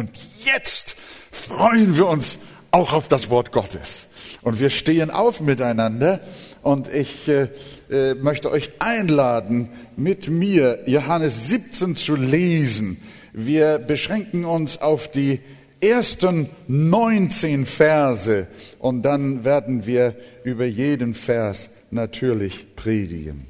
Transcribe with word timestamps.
Und 0.00 0.10
jetzt 0.46 0.96
freuen 1.30 1.94
wir 1.94 2.06
uns 2.06 2.38
auch 2.70 2.94
auf 2.94 3.06
das 3.06 3.28
Wort 3.28 3.52
Gottes. 3.52 4.06
Und 4.40 4.58
wir 4.58 4.70
stehen 4.70 5.10
auf 5.10 5.42
miteinander 5.42 6.20
und 6.62 6.88
ich 6.88 7.28
äh, 7.28 7.48
äh, 7.90 8.14
möchte 8.14 8.50
euch 8.50 8.72
einladen, 8.78 9.68
mit 9.98 10.30
mir 10.30 10.78
Johannes 10.86 11.48
17 11.48 11.96
zu 11.96 12.16
lesen. 12.16 13.02
Wir 13.34 13.78
beschränken 13.78 14.46
uns 14.46 14.80
auf 14.80 15.10
die 15.10 15.40
ersten 15.82 16.48
19 16.66 17.66
Verse 17.66 18.46
und 18.78 19.02
dann 19.02 19.44
werden 19.44 19.84
wir 19.84 20.16
über 20.44 20.64
jeden 20.64 21.12
Vers 21.12 21.68
natürlich 21.90 22.74
predigen. 22.74 23.44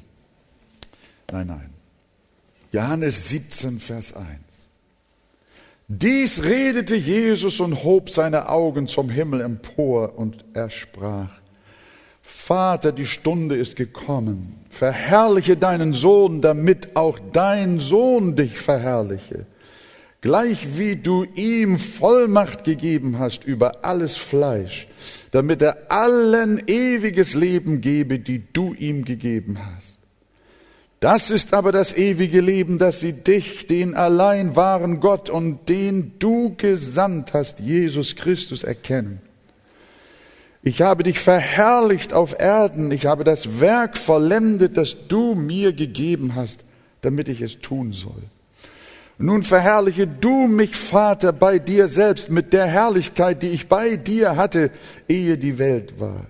Nein, 1.31 1.47
nein. 1.47 1.69
Johannes 2.73 3.29
17, 3.29 3.79
Vers 3.79 4.13
1. 4.13 4.50
Dies 5.93 6.41
redete 6.41 6.95
Jesus 6.95 7.59
und 7.59 7.83
hob 7.83 8.09
seine 8.09 8.47
Augen 8.47 8.87
zum 8.87 9.09
Himmel 9.09 9.41
empor 9.41 10.17
und 10.17 10.45
er 10.53 10.69
sprach, 10.69 11.41
Vater, 12.21 12.93
die 12.93 13.05
Stunde 13.05 13.57
ist 13.57 13.75
gekommen, 13.75 14.55
verherrliche 14.69 15.57
deinen 15.57 15.91
Sohn, 15.91 16.39
damit 16.39 16.95
auch 16.95 17.19
dein 17.33 17.79
Sohn 17.79 18.37
dich 18.37 18.57
verherrliche, 18.57 19.45
gleich 20.21 20.77
wie 20.77 20.95
du 20.95 21.25
ihm 21.35 21.77
Vollmacht 21.77 22.63
gegeben 22.63 23.19
hast 23.19 23.43
über 23.43 23.83
alles 23.83 24.15
Fleisch, 24.15 24.87
damit 25.31 25.61
er 25.61 25.91
allen 25.91 26.63
ewiges 26.67 27.33
Leben 27.33 27.81
gebe, 27.81 28.17
die 28.17 28.41
du 28.53 28.73
ihm 28.75 29.03
gegeben 29.03 29.57
hast. 29.75 29.97
Das 31.01 31.31
ist 31.31 31.55
aber 31.55 31.71
das 31.71 31.97
ewige 31.97 32.41
Leben, 32.41 32.77
dass 32.77 32.99
sie 32.99 33.13
dich, 33.13 33.65
den 33.65 33.95
allein 33.95 34.55
wahren 34.55 34.99
Gott 34.99 35.31
und 35.31 35.67
den 35.67 36.13
du 36.19 36.53
gesandt 36.55 37.33
hast, 37.33 37.59
Jesus 37.59 38.15
Christus, 38.15 38.63
erkennen. 38.63 39.19
Ich 40.61 40.83
habe 40.83 41.01
dich 41.01 41.17
verherrlicht 41.17 42.13
auf 42.13 42.39
Erden, 42.39 42.91
ich 42.91 43.07
habe 43.07 43.23
das 43.23 43.59
Werk 43.59 43.97
vollendet, 43.97 44.77
das 44.77 45.07
du 45.07 45.33
mir 45.33 45.73
gegeben 45.73 46.35
hast, 46.35 46.65
damit 47.01 47.29
ich 47.29 47.41
es 47.41 47.59
tun 47.61 47.93
soll. 47.93 48.21
Nun 49.17 49.41
verherrliche 49.41 50.05
du 50.05 50.45
mich, 50.45 50.75
Vater, 50.75 51.33
bei 51.33 51.57
dir 51.57 51.87
selbst 51.87 52.29
mit 52.29 52.53
der 52.53 52.67
Herrlichkeit, 52.67 53.41
die 53.41 53.49
ich 53.49 53.67
bei 53.67 53.95
dir 53.95 54.35
hatte, 54.35 54.69
ehe 55.07 55.39
die 55.39 55.57
Welt 55.57 55.99
war. 55.99 56.27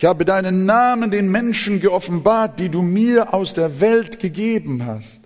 Ich 0.00 0.06
habe 0.06 0.24
deinen 0.24 0.64
Namen 0.64 1.10
den 1.10 1.30
Menschen 1.30 1.78
geoffenbart, 1.78 2.58
die 2.58 2.70
du 2.70 2.80
mir 2.80 3.34
aus 3.34 3.52
der 3.52 3.82
Welt 3.82 4.18
gegeben 4.18 4.86
hast. 4.86 5.20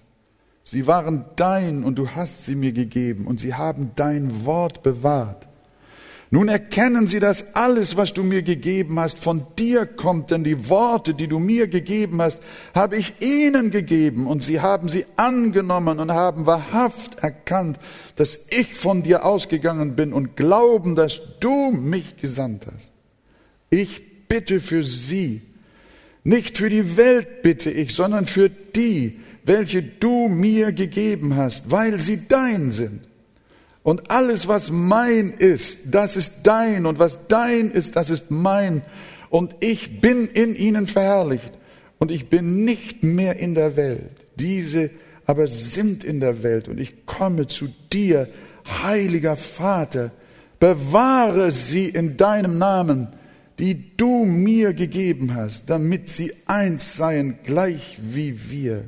Sie 0.64 0.88
waren 0.88 1.26
dein 1.36 1.84
und 1.84 1.96
du 1.96 2.08
hast 2.08 2.44
sie 2.44 2.56
mir 2.56 2.72
gegeben 2.72 3.28
und 3.28 3.38
sie 3.38 3.54
haben 3.54 3.92
dein 3.94 4.44
Wort 4.44 4.82
bewahrt. 4.82 5.46
Nun 6.30 6.48
erkennen 6.48 7.06
sie, 7.06 7.20
dass 7.20 7.54
alles, 7.54 7.96
was 7.96 8.14
du 8.14 8.24
mir 8.24 8.42
gegeben 8.42 8.98
hast, 8.98 9.20
von 9.20 9.46
dir 9.60 9.86
kommt, 9.86 10.32
denn 10.32 10.42
die 10.42 10.68
Worte, 10.68 11.14
die 11.14 11.28
du 11.28 11.38
mir 11.38 11.68
gegeben 11.68 12.20
hast, 12.20 12.42
habe 12.74 12.96
ich 12.96 13.14
ihnen 13.20 13.70
gegeben 13.70 14.26
und 14.26 14.42
sie 14.42 14.60
haben 14.60 14.88
sie 14.88 15.06
angenommen 15.14 16.00
und 16.00 16.10
haben 16.10 16.46
wahrhaft 16.46 17.20
erkannt, 17.20 17.78
dass 18.16 18.40
ich 18.50 18.74
von 18.74 19.04
dir 19.04 19.24
ausgegangen 19.24 19.94
bin 19.94 20.12
und 20.12 20.36
glauben, 20.36 20.96
dass 20.96 21.20
du 21.38 21.70
mich 21.70 22.16
gesandt 22.16 22.66
hast. 22.66 22.90
Ich 23.70 24.13
bitte 24.34 24.60
für 24.60 24.82
sie. 24.82 25.42
Nicht 26.24 26.58
für 26.58 26.68
die 26.68 26.96
Welt 26.96 27.42
bitte 27.42 27.70
ich, 27.70 27.94
sondern 27.94 28.26
für 28.26 28.48
die, 28.48 29.20
welche 29.44 29.80
du 29.80 30.28
mir 30.28 30.72
gegeben 30.72 31.36
hast, 31.36 31.70
weil 31.70 32.00
sie 32.00 32.26
dein 32.26 32.72
sind. 32.72 33.02
Und 33.84 34.10
alles, 34.10 34.48
was 34.48 34.72
mein 34.72 35.30
ist, 35.30 35.94
das 35.94 36.16
ist 36.16 36.32
dein. 36.42 36.84
Und 36.84 36.98
was 36.98 37.28
dein 37.28 37.70
ist, 37.70 37.94
das 37.94 38.10
ist 38.10 38.32
mein. 38.32 38.82
Und 39.30 39.54
ich 39.60 40.00
bin 40.00 40.26
in 40.26 40.56
ihnen 40.56 40.88
verherrlicht. 40.88 41.52
Und 42.00 42.10
ich 42.10 42.28
bin 42.28 42.64
nicht 42.64 43.04
mehr 43.04 43.38
in 43.38 43.54
der 43.54 43.76
Welt. 43.76 44.26
Diese 44.34 44.90
aber 45.26 45.46
sind 45.46 46.02
in 46.02 46.18
der 46.18 46.42
Welt. 46.42 46.66
Und 46.66 46.80
ich 46.80 47.06
komme 47.06 47.46
zu 47.46 47.68
dir, 47.92 48.28
heiliger 48.82 49.36
Vater. 49.36 50.10
Bewahre 50.58 51.52
sie 51.52 51.88
in 51.88 52.16
deinem 52.16 52.58
Namen 52.58 53.08
die 53.58 53.96
du 53.96 54.24
mir 54.24 54.72
gegeben 54.72 55.34
hast, 55.34 55.70
damit 55.70 56.08
sie 56.08 56.32
eins 56.46 56.96
seien, 56.96 57.38
gleich 57.44 57.98
wie 58.02 58.50
wir. 58.50 58.84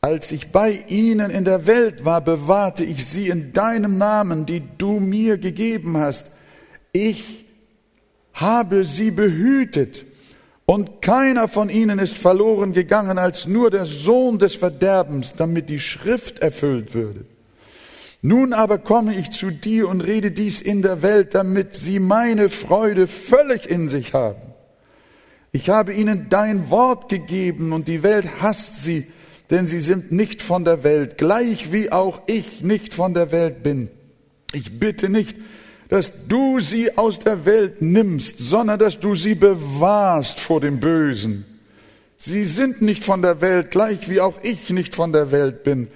Als 0.00 0.30
ich 0.30 0.52
bei 0.52 0.84
ihnen 0.88 1.30
in 1.30 1.44
der 1.44 1.66
Welt 1.66 2.04
war, 2.04 2.20
bewahrte 2.20 2.84
ich 2.84 3.04
sie 3.04 3.28
in 3.28 3.52
deinem 3.52 3.98
Namen, 3.98 4.46
die 4.46 4.62
du 4.78 5.00
mir 5.00 5.36
gegeben 5.38 5.96
hast. 5.96 6.28
Ich 6.92 7.44
habe 8.32 8.84
sie 8.84 9.10
behütet, 9.10 10.04
und 10.66 11.00
keiner 11.00 11.46
von 11.46 11.70
ihnen 11.70 12.00
ist 12.00 12.18
verloren 12.18 12.72
gegangen 12.72 13.18
als 13.18 13.46
nur 13.46 13.70
der 13.70 13.86
Sohn 13.86 14.38
des 14.38 14.56
Verderbens, 14.56 15.34
damit 15.36 15.68
die 15.68 15.78
Schrift 15.78 16.40
erfüllt 16.40 16.92
würde. 16.92 17.24
Nun 18.22 18.52
aber 18.52 18.78
komme 18.78 19.14
ich 19.14 19.30
zu 19.30 19.50
dir 19.50 19.88
und 19.88 20.00
rede 20.00 20.30
dies 20.30 20.60
in 20.60 20.82
der 20.82 21.02
Welt, 21.02 21.34
damit 21.34 21.76
sie 21.76 22.00
meine 22.00 22.48
Freude 22.48 23.06
völlig 23.06 23.68
in 23.68 23.88
sich 23.88 24.14
haben. 24.14 24.40
Ich 25.52 25.68
habe 25.68 25.92
ihnen 25.92 26.26
dein 26.28 26.70
Wort 26.70 27.08
gegeben 27.08 27.72
und 27.72 27.88
die 27.88 28.02
Welt 28.02 28.26
hasst 28.40 28.82
sie, 28.82 29.06
denn 29.50 29.66
sie 29.66 29.80
sind 29.80 30.12
nicht 30.12 30.42
von 30.42 30.64
der 30.64 30.82
Welt, 30.82 31.18
gleich 31.18 31.72
wie 31.72 31.92
auch 31.92 32.20
ich 32.26 32.62
nicht 32.62 32.94
von 32.94 33.14
der 33.14 33.32
Welt 33.32 33.62
bin. 33.62 33.88
Ich 34.52 34.78
bitte 34.78 35.08
nicht, 35.08 35.36
dass 35.88 36.10
du 36.26 36.58
sie 36.58 36.98
aus 36.98 37.20
der 37.20 37.44
Welt 37.44 37.80
nimmst, 37.80 38.38
sondern 38.38 38.78
dass 38.78 38.98
du 38.98 39.14
sie 39.14 39.34
bewahrst 39.34 40.40
vor 40.40 40.60
dem 40.60 40.80
Bösen. 40.80 41.44
Sie 42.18 42.44
sind 42.44 42.82
nicht 42.82 43.04
von 43.04 43.22
der 43.22 43.40
Welt, 43.40 43.70
gleich 43.70 44.08
wie 44.08 44.20
auch 44.20 44.34
ich 44.42 44.70
nicht 44.70 44.94
von 44.94 45.12
der 45.12 45.30
Welt 45.30 45.62
bin 45.62 45.88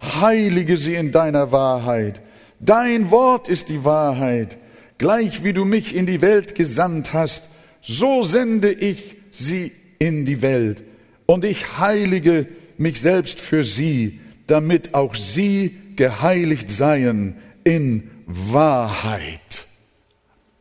heilige 0.00 0.76
sie 0.76 0.94
in 0.94 1.12
deiner 1.12 1.52
Wahrheit. 1.52 2.20
Dein 2.60 3.10
Wort 3.10 3.48
ist 3.48 3.68
die 3.68 3.84
Wahrheit. 3.84 4.58
Gleich 4.98 5.44
wie 5.44 5.52
du 5.52 5.64
mich 5.64 5.94
in 5.94 6.06
die 6.06 6.20
Welt 6.20 6.54
gesandt 6.54 7.12
hast, 7.12 7.44
so 7.82 8.24
sende 8.24 8.72
ich 8.72 9.16
sie 9.30 9.72
in 9.98 10.24
die 10.24 10.42
Welt. 10.42 10.82
Und 11.26 11.44
ich 11.44 11.78
heilige 11.78 12.46
mich 12.78 13.00
selbst 13.00 13.40
für 13.40 13.64
sie, 13.64 14.20
damit 14.46 14.94
auch 14.94 15.14
sie 15.14 15.76
geheiligt 15.96 16.70
seien 16.70 17.36
in 17.64 18.10
Wahrheit. 18.26 19.64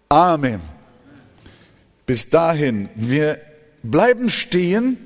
Amen. 0.09 0.61
Bis 2.05 2.29
dahin, 2.29 2.89
wir 2.95 3.39
bleiben 3.83 4.29
stehen 4.29 4.97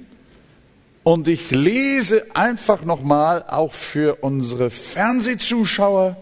und 1.04 1.28
ich 1.28 1.52
lese 1.52 2.26
einfach 2.36 2.84
nochmal 2.84 3.44
auch 3.48 3.74
für 3.74 4.16
unsere 4.22 4.70
Fernsehzuschauer 4.70 6.18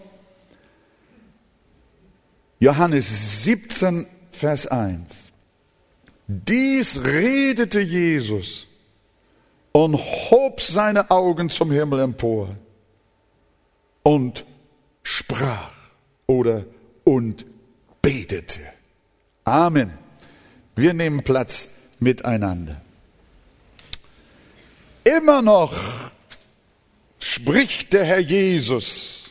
Johannes 2.62 3.44
17, 3.44 4.06
Vers 4.32 4.66
1. 4.66 5.30
Dies 6.26 7.02
redete 7.02 7.80
Jesus 7.80 8.66
und 9.72 9.96
hob 9.96 10.60
seine 10.60 11.10
Augen 11.10 11.48
zum 11.48 11.70
Himmel 11.70 12.00
empor 12.00 12.54
und 14.02 14.44
sprach 15.02 15.72
oder 16.26 16.64
und 17.04 17.46
betete. 18.02 18.60
Amen. 19.44 19.92
Wir 20.76 20.92
nehmen 20.92 21.22
Platz 21.22 21.68
miteinander. 21.98 22.80
Immer 25.04 25.42
noch 25.42 25.74
spricht 27.18 27.92
der 27.92 28.04
Herr 28.04 28.18
Jesus 28.20 29.30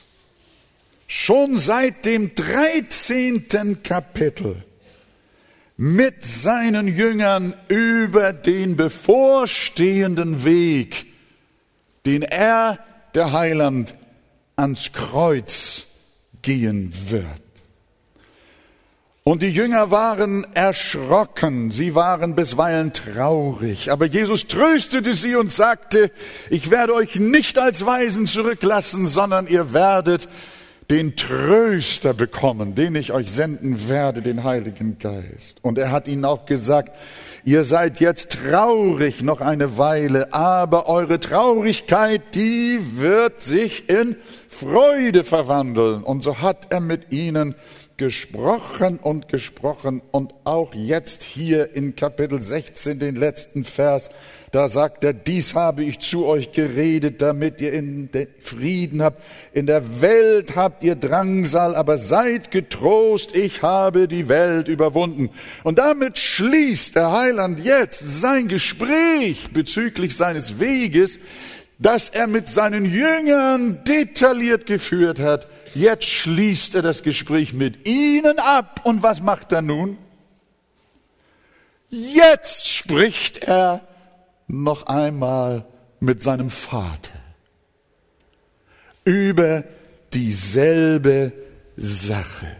schon 1.07 1.57
seit 1.57 2.05
dem 2.05 2.35
13. 2.35 3.81
Kapitel 3.83 4.63
mit 5.75 6.25
seinen 6.25 6.87
Jüngern 6.87 7.55
über 7.67 8.33
den 8.33 8.75
bevorstehenden 8.75 10.43
Weg, 10.43 11.05
den 12.05 12.21
er, 12.21 12.79
der 13.15 13.31
Heiland, 13.31 13.95
ans 14.55 14.91
Kreuz 14.91 15.87
gehen 16.41 16.93
wird. 17.09 17.48
Und 19.29 19.43
die 19.43 19.51
Jünger 19.51 19.91
waren 19.91 20.43
erschrocken, 20.55 21.69
sie 21.69 21.93
waren 21.93 22.33
bisweilen 22.33 22.93
traurig, 22.93 23.91
aber 23.91 24.07
Jesus 24.07 24.47
tröstete 24.47 25.13
sie 25.13 25.35
und 25.35 25.51
sagte, 25.51 26.09
ich 26.49 26.71
werde 26.71 26.95
euch 26.95 27.19
nicht 27.19 27.59
als 27.59 27.85
Weisen 27.85 28.25
zurücklassen, 28.25 29.05
sondern 29.05 29.45
ihr 29.45 29.71
werdet 29.71 30.27
den 30.89 31.15
Tröster 31.15 32.15
bekommen, 32.15 32.73
den 32.73 32.95
ich 32.95 33.13
euch 33.13 33.29
senden 33.29 33.87
werde, 33.87 34.23
den 34.23 34.43
Heiligen 34.43 34.97
Geist. 34.97 35.59
Und 35.61 35.77
er 35.77 35.91
hat 35.91 36.07
ihnen 36.07 36.25
auch 36.25 36.47
gesagt, 36.47 36.95
ihr 37.45 37.63
seid 37.65 37.99
jetzt 37.99 38.39
traurig 38.43 39.21
noch 39.21 39.41
eine 39.41 39.77
Weile, 39.77 40.33
aber 40.33 40.87
eure 40.87 41.19
Traurigkeit, 41.19 42.33
die 42.33 42.79
wird 42.95 43.43
sich 43.43 43.89
in 43.89 44.15
Freude 44.49 45.23
verwandeln. 45.23 46.03
Und 46.03 46.23
so 46.23 46.41
hat 46.41 46.65
er 46.71 46.79
mit 46.79 47.11
ihnen 47.11 47.53
gesprochen 47.99 48.97
und 48.97 49.27
gesprochen 49.27 50.01
und 50.11 50.33
auch 50.45 50.73
jetzt 50.73 51.21
hier 51.21 51.75
in 51.75 51.95
Kapitel 51.95 52.41
16, 52.41 52.97
den 52.97 53.15
letzten 53.15 53.65
Vers, 53.65 54.09
da 54.51 54.67
sagt 54.69 55.03
er, 55.03 55.13
dies 55.13 55.53
habe 55.53 55.83
ich 55.83 55.99
zu 55.99 56.25
euch 56.25 56.51
geredet, 56.53 57.21
damit 57.21 57.61
ihr 57.61 57.73
in 57.73 58.09
Frieden 58.39 59.03
habt. 59.03 59.21
In 59.53 59.67
der 59.67 60.01
Welt 60.01 60.55
habt 60.55 60.81
ihr 60.81 60.95
Drangsal, 60.95 61.75
aber 61.75 61.99
seid 61.99 62.49
getrost, 62.49 63.35
ich 63.35 63.61
habe 63.61 64.07
die 64.07 64.27
Welt 64.27 64.67
überwunden. 64.69 65.29
Und 65.63 65.77
damit 65.77 66.17
schließt 66.17 66.95
der 66.95 67.11
Heiland 67.11 67.59
jetzt 67.59 68.21
sein 68.21 68.47
Gespräch 68.47 69.49
bezüglich 69.53 70.15
seines 70.15 70.59
Weges, 70.59 71.19
das 71.77 72.09
er 72.09 72.27
mit 72.27 72.47
seinen 72.47 72.85
Jüngern 72.85 73.83
detailliert 73.83 74.65
geführt 74.65 75.19
hat. 75.19 75.47
Jetzt 75.75 76.05
schließt 76.05 76.75
er 76.75 76.81
das 76.81 77.03
Gespräch 77.03 77.53
mit 77.53 77.87
ihnen 77.87 78.39
ab. 78.39 78.81
Und 78.83 79.03
was 79.03 79.21
macht 79.21 79.51
er 79.51 79.61
nun? 79.61 79.97
Jetzt 81.89 82.67
spricht 82.67 83.43
er 83.43 83.81
noch 84.47 84.87
einmal 84.87 85.65
mit 85.99 86.21
seinem 86.21 86.49
Vater 86.49 87.11
über 89.03 89.63
dieselbe 90.13 91.31
Sache. 91.75 92.55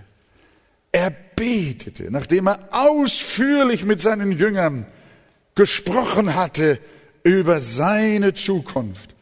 Er 0.91 1.11
betete, 1.35 2.09
nachdem 2.09 2.47
er 2.47 2.59
ausführlich 2.71 3.85
mit 3.85 4.01
seinen 4.01 4.31
Jüngern 4.31 4.87
gesprochen 5.55 6.35
hatte 6.35 6.79
über 7.23 7.59
seine 7.59 8.33
Zukunft, 8.33 9.13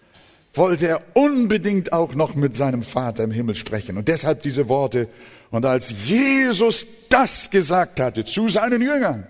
wollte 0.57 0.87
er 0.87 1.01
unbedingt 1.13 1.93
auch 1.93 2.13
noch 2.15 2.35
mit 2.35 2.55
seinem 2.55 2.83
Vater 2.83 3.23
im 3.23 3.31
Himmel 3.31 3.55
sprechen. 3.55 3.97
Und 3.97 4.07
deshalb 4.07 4.41
diese 4.41 4.69
Worte. 4.69 5.09
Und 5.51 5.65
als 5.65 5.93
Jesus 6.05 6.85
das 7.09 7.49
gesagt 7.49 7.99
hatte 7.99 8.25
zu 8.25 8.49
seinen 8.49 8.81
Jüngern, 8.81 9.27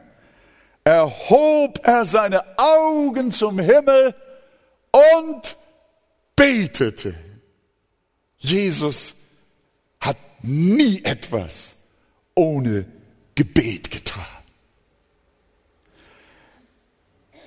erhob 0.83 1.79
er 1.83 2.05
seine 2.05 2.43
Augen 2.57 3.31
zum 3.31 3.59
Himmel 3.59 4.15
und 4.91 5.55
betete. 6.35 7.13
Jesus 8.37 9.15
hat 9.99 10.17
nie 10.41 11.03
etwas 11.03 11.75
ohne 12.35 12.85
Gebet 13.35 13.91
getan. 13.91 14.23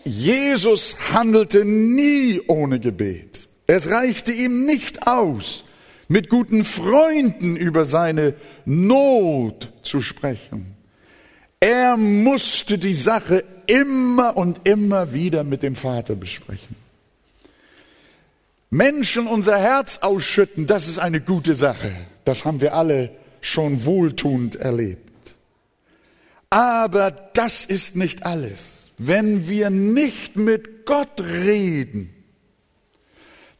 Jesus 0.04 0.96
handelte 1.12 1.64
nie 1.64 2.40
ohne 2.46 2.80
Gebet. 2.80 3.48
Es 3.72 3.88
reichte 3.88 4.32
ihm 4.32 4.66
nicht 4.66 5.06
aus, 5.06 5.62
mit 6.08 6.28
guten 6.28 6.64
Freunden 6.64 7.54
über 7.54 7.84
seine 7.84 8.34
Not 8.64 9.72
zu 9.84 10.00
sprechen. 10.00 10.74
Er 11.60 11.96
musste 11.96 12.78
die 12.78 12.94
Sache 12.94 13.44
immer 13.68 14.36
und 14.36 14.62
immer 14.64 15.12
wieder 15.14 15.44
mit 15.44 15.62
dem 15.62 15.76
Vater 15.76 16.16
besprechen. 16.16 16.74
Menschen 18.70 19.28
unser 19.28 19.56
Herz 19.56 19.98
ausschütten, 19.98 20.66
das 20.66 20.88
ist 20.88 20.98
eine 20.98 21.20
gute 21.20 21.54
Sache. 21.54 21.94
Das 22.24 22.44
haben 22.44 22.60
wir 22.60 22.74
alle 22.74 23.10
schon 23.40 23.84
wohltuend 23.84 24.56
erlebt. 24.56 25.36
Aber 26.50 27.12
das 27.12 27.64
ist 27.64 27.94
nicht 27.94 28.26
alles. 28.26 28.90
Wenn 28.98 29.48
wir 29.48 29.70
nicht 29.70 30.34
mit 30.34 30.86
Gott 30.86 31.20
reden, 31.20 32.12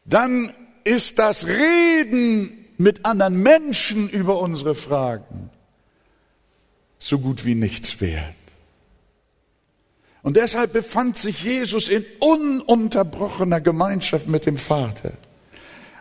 dann 0.05 0.53
ist 0.83 1.19
das 1.19 1.47
Reden 1.47 2.65
mit 2.77 3.05
anderen 3.05 3.41
Menschen 3.41 4.09
über 4.09 4.39
unsere 4.39 4.75
Fragen 4.75 5.49
so 6.99 7.19
gut 7.19 7.45
wie 7.45 7.55
nichts 7.55 7.99
wert. 7.99 8.35
Und 10.23 10.37
deshalb 10.37 10.73
befand 10.73 11.17
sich 11.17 11.43
Jesus 11.43 11.89
in 11.89 12.05
ununterbrochener 12.19 13.59
Gemeinschaft 13.59 14.27
mit 14.27 14.45
dem 14.45 14.57
Vater. 14.57 15.13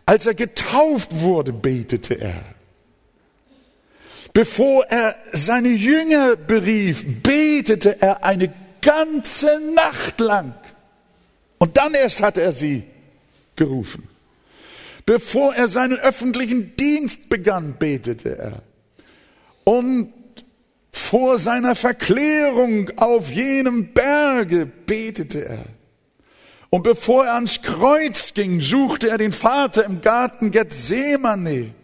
Als 0.05 0.27
er 0.27 0.35
getauft 0.35 1.21
wurde, 1.21 1.53
betete 1.53 2.21
er. 2.21 2.45
Bevor 4.33 4.85
er 4.87 5.17
seine 5.33 5.71
Jünger 5.71 6.37
berief, 6.37 7.23
betete 7.23 8.01
er 8.03 8.23
eine 8.25 8.53
ganze 8.83 9.61
Nacht 9.75 10.21
lang. 10.21 10.55
Und 11.59 11.77
dann 11.79 11.95
erst 11.95 12.23
hatte 12.23 12.43
er 12.43 12.53
sie 12.53 12.85
gerufen. 13.61 14.09
Bevor 15.05 15.55
er 15.55 15.69
seinen 15.69 15.99
öffentlichen 15.99 16.77
Dienst 16.77 17.29
begann, 17.29 17.77
betete 17.79 18.39
er. 18.39 18.63
Und 19.65 20.13
vor 20.91 21.39
seiner 21.39 21.75
Verklärung 21.75 22.91
auf 22.97 23.31
jenem 23.31 23.93
Berge 23.93 24.65
betete 24.65 25.45
er. 25.45 25.65
Und 26.71 26.85
bevor 26.85 27.27
er 27.27 27.35
ans 27.35 27.61
Kreuz 27.61 28.33
ging, 28.33 28.61
suchte 28.61 29.11
er 29.11 29.19
den 29.19 29.33
Vater 29.33 29.85
im 29.85 30.01
Garten 30.01 30.51
Gethsemane. 30.51 31.75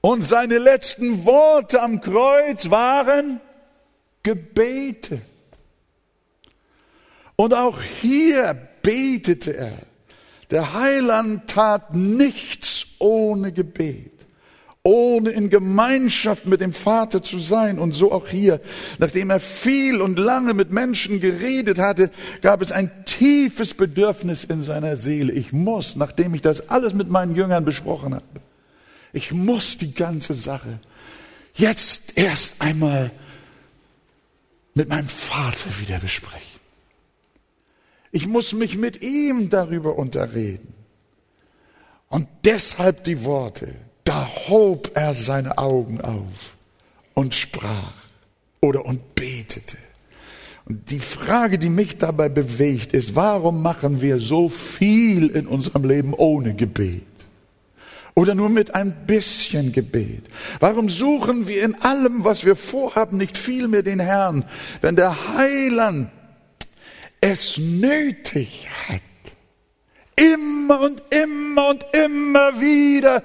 Und 0.00 0.22
seine 0.24 0.58
letzten 0.58 1.24
Worte 1.24 1.82
am 1.82 2.00
Kreuz 2.00 2.70
waren 2.70 3.40
Gebete. 4.22 5.22
Und 7.34 7.52
auch 7.54 7.82
hier 7.82 8.54
betete 8.82 9.56
er. 9.56 9.89
Der 10.50 10.72
Heiland 10.74 11.46
tat 11.48 11.94
nichts 11.94 12.86
ohne 12.98 13.52
Gebet 13.52 14.20
ohne 14.82 15.30
in 15.30 15.50
Gemeinschaft 15.50 16.46
mit 16.46 16.60
dem 16.60 16.72
Vater 16.72 17.22
zu 17.22 17.38
sein. 17.38 17.78
Und 17.78 17.92
so 17.92 18.12
auch 18.12 18.28
hier, 18.28 18.60
nachdem 18.98 19.30
er 19.30 19.40
viel 19.40 20.00
und 20.00 20.18
lange 20.18 20.54
mit 20.54 20.70
Menschen 20.70 21.20
geredet 21.20 21.78
hatte, 21.78 22.10
gab 22.40 22.62
es 22.62 22.72
ein 22.72 22.90
tiefes 23.04 23.74
Bedürfnis 23.74 24.44
in 24.44 24.62
seiner 24.62 24.96
Seele. 24.96 25.32
Ich 25.32 25.52
muss, 25.52 25.96
nachdem 25.96 26.34
ich 26.34 26.40
das 26.40 26.70
alles 26.70 26.94
mit 26.94 27.10
meinen 27.10 27.34
Jüngern 27.34 27.64
besprochen 27.64 28.14
habe, 28.14 28.24
ich 29.12 29.32
muss 29.32 29.76
die 29.76 29.92
ganze 29.92 30.34
Sache 30.34 30.78
jetzt 31.54 32.16
erst 32.16 32.62
einmal 32.62 33.10
mit 34.74 34.88
meinem 34.88 35.08
Vater 35.08 35.68
wieder 35.80 35.98
besprechen. 35.98 36.49
Ich 38.12 38.26
muss 38.26 38.52
mich 38.52 38.76
mit 38.76 39.02
ihm 39.02 39.50
darüber 39.50 39.96
unterreden. 39.96 40.74
Und 42.08 42.26
deshalb 42.44 43.04
die 43.04 43.24
Worte, 43.24 43.68
da 44.04 44.28
hob 44.48 44.90
er 44.94 45.14
seine 45.14 45.58
Augen 45.58 46.00
auf 46.00 46.56
und 47.14 47.34
sprach 47.34 47.92
oder 48.60 48.84
und 48.84 49.14
betete. 49.14 49.76
Und 50.64 50.90
die 50.90 51.00
Frage, 51.00 51.58
die 51.58 51.70
mich 51.70 51.96
dabei 51.98 52.28
bewegt, 52.28 52.92
ist, 52.92 53.14
warum 53.14 53.62
machen 53.62 54.00
wir 54.00 54.18
so 54.18 54.48
viel 54.48 55.28
in 55.28 55.46
unserem 55.46 55.84
Leben 55.84 56.14
ohne 56.14 56.54
Gebet? 56.54 57.02
Oder 58.14 58.34
nur 58.34 58.48
mit 58.48 58.74
ein 58.74 59.06
bisschen 59.06 59.72
Gebet? 59.72 60.24
Warum 60.58 60.88
suchen 60.88 61.46
wir 61.46 61.64
in 61.64 61.80
allem, 61.82 62.24
was 62.24 62.44
wir 62.44 62.56
vorhaben, 62.56 63.16
nicht 63.16 63.38
viel 63.38 63.68
mehr 63.68 63.82
den 63.82 64.00
Herrn, 64.00 64.44
wenn 64.80 64.96
der 64.96 65.36
Heiland 65.36 66.10
es 67.20 67.58
nötig 67.58 68.68
hat, 68.88 69.00
immer 70.16 70.80
und 70.80 71.02
immer 71.10 71.68
und 71.68 71.84
immer 71.92 72.60
wieder 72.60 73.22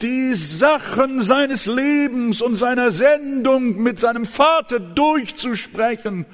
die 0.00 0.34
Sachen 0.34 1.22
seines 1.22 1.66
Lebens 1.66 2.42
und 2.42 2.56
seiner 2.56 2.90
Sendung 2.90 3.82
mit 3.82 3.98
seinem 3.98 4.26
Vater 4.26 4.78
durchzusprechen 4.78 6.26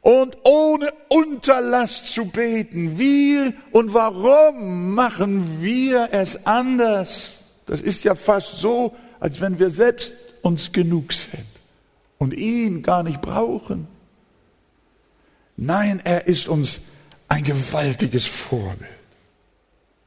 und 0.00 0.36
ohne 0.44 0.92
Unterlass 1.08 2.04
zu 2.04 2.26
beten. 2.26 2.98
Wie 2.98 3.52
und 3.70 3.94
warum 3.94 4.94
machen 4.94 5.62
wir 5.62 6.08
es 6.12 6.46
anders? 6.46 7.44
Das 7.66 7.82
ist 7.82 8.04
ja 8.04 8.14
fast 8.14 8.58
so, 8.58 8.94
als 9.20 9.40
wenn 9.40 9.58
wir 9.58 9.70
selbst 9.70 10.14
uns 10.42 10.72
genug 10.72 11.12
sind 11.12 11.46
und 12.18 12.34
ihn 12.34 12.82
gar 12.82 13.02
nicht 13.02 13.20
brauchen. 13.20 13.86
Nein, 15.56 16.00
er 16.04 16.26
ist 16.26 16.48
uns 16.48 16.80
ein 17.28 17.44
gewaltiges 17.44 18.26
Vorbild. 18.26 18.90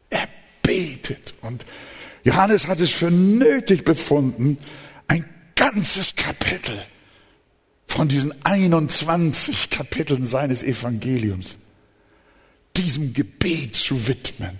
Er 0.09 0.27
betet 0.61 1.33
und 1.41 1.65
Johannes 2.23 2.67
hat 2.67 2.79
es 2.79 2.91
für 2.91 3.11
nötig 3.11 3.85
befunden, 3.85 4.57
ein 5.07 5.25
ganzes 5.55 6.15
Kapitel 6.15 6.79
von 7.87 8.07
diesen 8.07 8.33
21 8.43 9.69
Kapiteln 9.69 10.25
seines 10.25 10.63
Evangeliums 10.63 11.57
diesem 12.75 13.13
Gebet 13.13 13.75
zu 13.75 14.07
widmen 14.07 14.59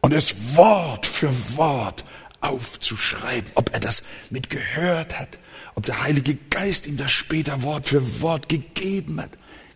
und 0.00 0.12
es 0.12 0.56
Wort 0.56 1.06
für 1.06 1.30
Wort 1.56 2.04
aufzuschreiben, 2.40 3.50
ob 3.54 3.72
er 3.72 3.80
das 3.80 4.02
mitgehört 4.30 5.18
hat, 5.18 5.38
ob 5.74 5.86
der 5.86 6.02
Heilige 6.02 6.36
Geist 6.50 6.86
ihm 6.86 6.96
das 6.96 7.10
später 7.10 7.62
Wort 7.62 7.88
für 7.88 8.20
Wort 8.20 8.48
gegeben 8.48 9.20
hat. 9.20 9.30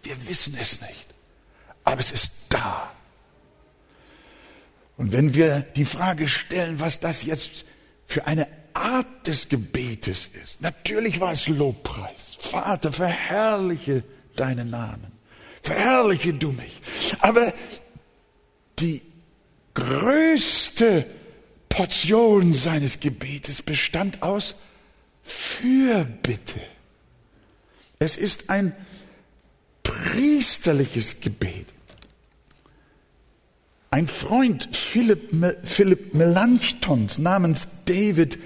Wir 0.06 0.28
wissen 0.28 0.56
es 0.60 0.80
nicht, 0.82 1.06
aber 1.82 1.98
es 1.98 2.12
ist 2.12 2.46
da. 2.50 2.92
Und 4.96 5.10
wenn 5.10 5.34
wir 5.34 5.60
die 5.74 5.84
Frage 5.84 6.28
stellen, 6.28 6.78
was 6.78 7.00
das 7.00 7.24
jetzt 7.24 7.64
für 8.06 8.24
eine 8.24 8.46
Art 8.72 9.26
des 9.26 9.48
Gebetes 9.48 10.30
ist. 10.44 10.60
Natürlich 10.60 11.18
war 11.18 11.32
es 11.32 11.48
Lobpreis. 11.48 12.36
Vater, 12.38 12.92
verherrliche 12.92 14.04
deinen 14.36 14.70
Namen. 14.70 15.10
Verherrliche 15.60 16.34
du 16.34 16.52
mich. 16.52 16.80
Aber 17.18 17.52
die 18.78 19.02
größte 19.74 21.04
Portion 21.68 22.52
seines 22.52 23.00
Gebetes 23.00 23.60
bestand 23.60 24.22
aus 24.22 24.54
Fürbitte. 25.24 26.60
Es 27.98 28.16
ist 28.16 28.50
ein 28.50 28.72
priesterliches 30.06 31.20
Gebet. 31.20 31.66
Ein 33.90 34.06
Freund 34.06 34.68
Philipp, 34.72 35.30
Philipp 35.64 36.14
Melanchthons 36.14 37.18
namens 37.18 37.66
David 37.86 38.38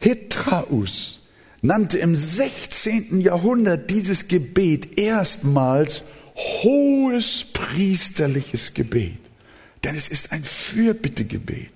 Hitraus 0.00 1.20
nannte 1.60 1.98
im 1.98 2.16
16. 2.16 3.20
Jahrhundert 3.20 3.90
dieses 3.90 4.28
Gebet 4.28 4.98
erstmals 4.98 6.02
hohes 6.34 7.44
priesterliches 7.52 8.74
Gebet. 8.74 9.20
Denn 9.84 9.94
es 9.94 10.08
ist 10.08 10.32
ein 10.32 10.42
Fürbittegebet. 10.42 11.72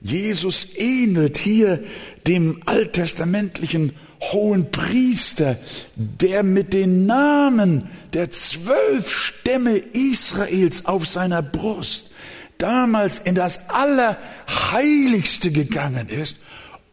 Jesus 0.00 0.74
ähnelt 0.76 1.36
hier 1.36 1.84
dem 2.26 2.62
alttestamentlichen 2.66 3.92
hohen 4.20 4.70
Priester, 4.70 5.56
der 5.96 6.42
mit 6.42 6.72
den 6.72 7.06
Namen 7.06 7.88
der 8.12 8.30
zwölf 8.30 9.10
Stämme 9.10 9.76
Israels 9.76 10.86
auf 10.86 11.06
seiner 11.06 11.42
Brust 11.42 12.10
damals 12.58 13.18
in 13.18 13.34
das 13.34 13.70
Allerheiligste 13.70 15.50
gegangen 15.50 16.08
ist, 16.08 16.36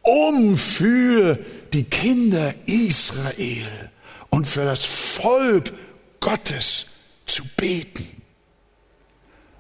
um 0.02 0.58
für 0.58 1.38
die 1.74 1.84
Kinder 1.84 2.54
Israel 2.66 3.92
und 4.30 4.48
für 4.48 4.64
das 4.64 4.86
Volk 4.86 5.74
Gottes 6.20 6.86
zu 7.26 7.44
beten. 7.58 8.08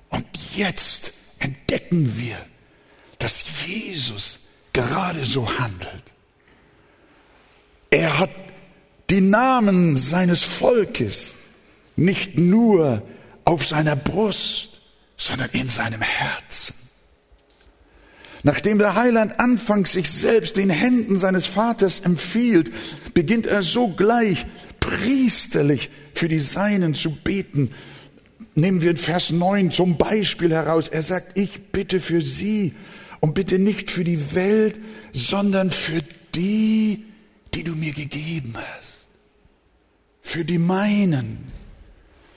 Und 0.09 0.25
jetzt 0.55 1.13
entdecken 1.39 2.17
wir, 2.17 2.37
dass 3.19 3.45
Jesus 3.65 4.39
gerade 4.71 5.25
so 5.25 5.47
handelt. 5.59 6.13
Er 7.89 8.19
hat 8.19 8.29
die 9.09 9.21
Namen 9.21 9.95
seines 9.95 10.43
Volkes 10.43 11.35
nicht 11.95 12.37
nur 12.37 13.01
auf 13.45 13.65
seiner 13.65 13.95
Brust, 13.95 14.81
sondern 15.15 15.49
in 15.51 15.69
seinem 15.69 16.01
Herzen. 16.01 16.75
Nachdem 18.43 18.77
der 18.77 18.95
Heiland 18.95 19.39
anfangs 19.39 19.93
sich 19.93 20.09
selbst 20.09 20.57
den 20.57 20.69
Händen 20.69 21.17
seines 21.17 21.45
Vaters 21.45 22.01
empfiehlt, 22.01 22.71
beginnt 23.13 23.47
er 23.47 23.63
sogleich 23.63 24.45
priesterlich 24.79 25.89
für 26.13 26.27
die 26.27 26.39
Seinen 26.39 26.95
zu 26.95 27.11
beten. 27.11 27.71
Nehmen 28.55 28.81
wir 28.81 28.91
in 28.91 28.97
Vers 28.97 29.31
9 29.31 29.71
zum 29.71 29.97
Beispiel 29.97 30.51
heraus. 30.51 30.87
Er 30.87 31.01
sagt, 31.01 31.37
ich 31.37 31.71
bitte 31.71 31.99
für 31.99 32.21
sie 32.21 32.73
und 33.19 33.33
bitte 33.33 33.59
nicht 33.59 33.91
für 33.91 34.03
die 34.03 34.33
Welt, 34.35 34.79
sondern 35.13 35.71
für 35.71 35.99
die, 36.35 37.03
die 37.57 37.63
du 37.63 37.75
mir 37.75 37.91
gegeben 37.91 38.53
hast. 38.55 38.97
Für 40.21 40.45
die 40.45 40.59
meinen. 40.59 41.51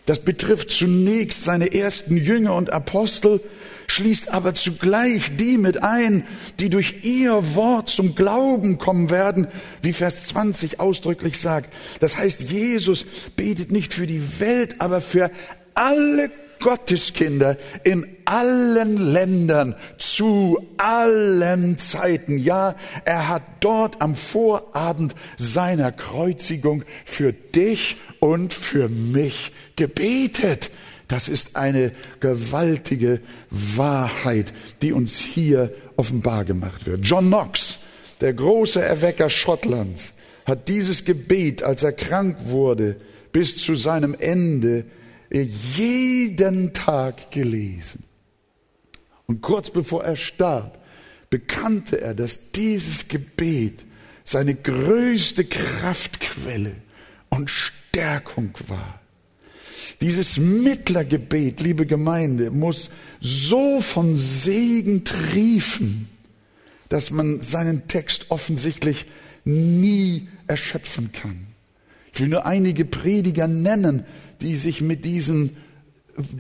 Das 0.06 0.20
betrifft 0.20 0.70
zunächst 0.70 1.44
seine 1.44 1.74
ersten 1.74 2.16
Jünger 2.16 2.54
und 2.54 2.72
Apostel, 2.72 3.42
schließt 3.86 4.30
aber 4.30 4.54
zugleich 4.54 5.36
die 5.36 5.58
mit 5.58 5.82
ein, 5.82 6.26
die 6.58 6.70
durch 6.70 7.04
ihr 7.04 7.54
Wort 7.54 7.90
zum 7.90 8.14
Glauben 8.14 8.78
kommen 8.78 9.10
werden, 9.10 9.46
wie 9.82 9.92
Vers 9.92 10.28
20 10.28 10.80
ausdrücklich 10.80 11.38
sagt. 11.38 11.70
Das 11.98 12.16
heißt, 12.16 12.40
Jesus 12.40 13.04
betet 13.36 13.70
nicht 13.70 13.92
für 13.92 14.06
die 14.06 14.40
Welt, 14.40 14.76
aber 14.80 15.02
für 15.02 15.30
alle 15.74 16.30
Gotteskinder 16.60 17.56
in 17.84 18.06
allen 18.24 18.96
Ländern 18.96 19.74
zu 19.98 20.58
allen 20.76 21.78
Zeiten. 21.78 22.38
Ja, 22.38 22.76
er 23.04 23.28
hat 23.28 23.42
dort 23.60 24.00
am 24.00 24.14
Vorabend 24.14 25.14
seiner 25.36 25.90
Kreuzigung 25.90 26.84
für 27.04 27.32
dich 27.32 27.96
und 28.20 28.52
für 28.52 28.88
mich 28.88 29.52
gebetet. 29.76 30.70
Das 31.08 31.28
ist 31.28 31.56
eine 31.56 31.90
gewaltige 32.20 33.20
Wahrheit, 33.50 34.52
die 34.82 34.92
uns 34.92 35.18
hier 35.18 35.74
offenbar 35.96 36.44
gemacht 36.44 36.86
wird. 36.86 37.00
John 37.02 37.26
Knox, 37.26 37.78
der 38.20 38.32
große 38.32 38.80
Erwecker 38.80 39.28
Schottlands, 39.28 40.12
hat 40.44 40.68
dieses 40.68 41.04
Gebet, 41.04 41.62
als 41.62 41.82
er 41.82 41.92
krank 41.92 42.36
wurde, 42.44 42.96
bis 43.32 43.56
zu 43.56 43.74
seinem 43.74 44.14
Ende 44.14 44.84
jeden 45.30 46.72
Tag 46.72 47.30
gelesen. 47.30 48.04
Und 49.26 49.42
kurz 49.42 49.70
bevor 49.70 50.04
er 50.04 50.16
starb, 50.16 50.78
bekannte 51.30 52.00
er, 52.00 52.14
dass 52.14 52.50
dieses 52.50 53.06
Gebet 53.06 53.84
seine 54.25 54.54
größte 54.54 55.44
Kraftquelle 55.44 56.76
und 57.28 57.49
Stärkung 57.49 58.50
war. 58.66 59.00
Dieses 60.00 60.38
Mittlergebet, 60.38 61.60
liebe 61.60 61.87
Gemeinde, 61.87 62.50
muss 62.50 62.90
so 63.20 63.80
von 63.80 64.16
Segen 64.16 65.04
triefen, 65.04 66.08
dass 66.88 67.10
man 67.10 67.40
seinen 67.42 67.87
Text 67.87 68.30
offensichtlich 68.30 69.06
nie 69.44 70.28
erschöpfen 70.46 71.12
kann. 71.12 71.50
Ich 72.20 72.24
will 72.24 72.32
nur 72.32 72.44
einige 72.44 72.84
Prediger 72.84 73.48
nennen, 73.48 74.04
die 74.42 74.54
sich 74.54 74.82
mit 74.82 75.06
diesem 75.06 75.56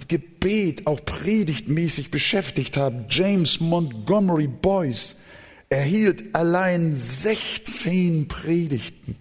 Gebet 0.08 0.86
auch 0.86 1.02
predigtmäßig 1.02 2.10
beschäftigt 2.10 2.76
haben. 2.76 3.06
James 3.08 3.60
Montgomery 3.60 4.46
Boyce 4.46 5.14
erhielt 5.70 6.34
allein 6.34 6.94
16 6.94 8.28
Predigten 8.28 9.16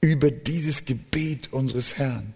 über 0.00 0.32
dieses 0.32 0.84
Gebet 0.84 1.52
unseres 1.52 1.96
Herrn. 1.96 2.32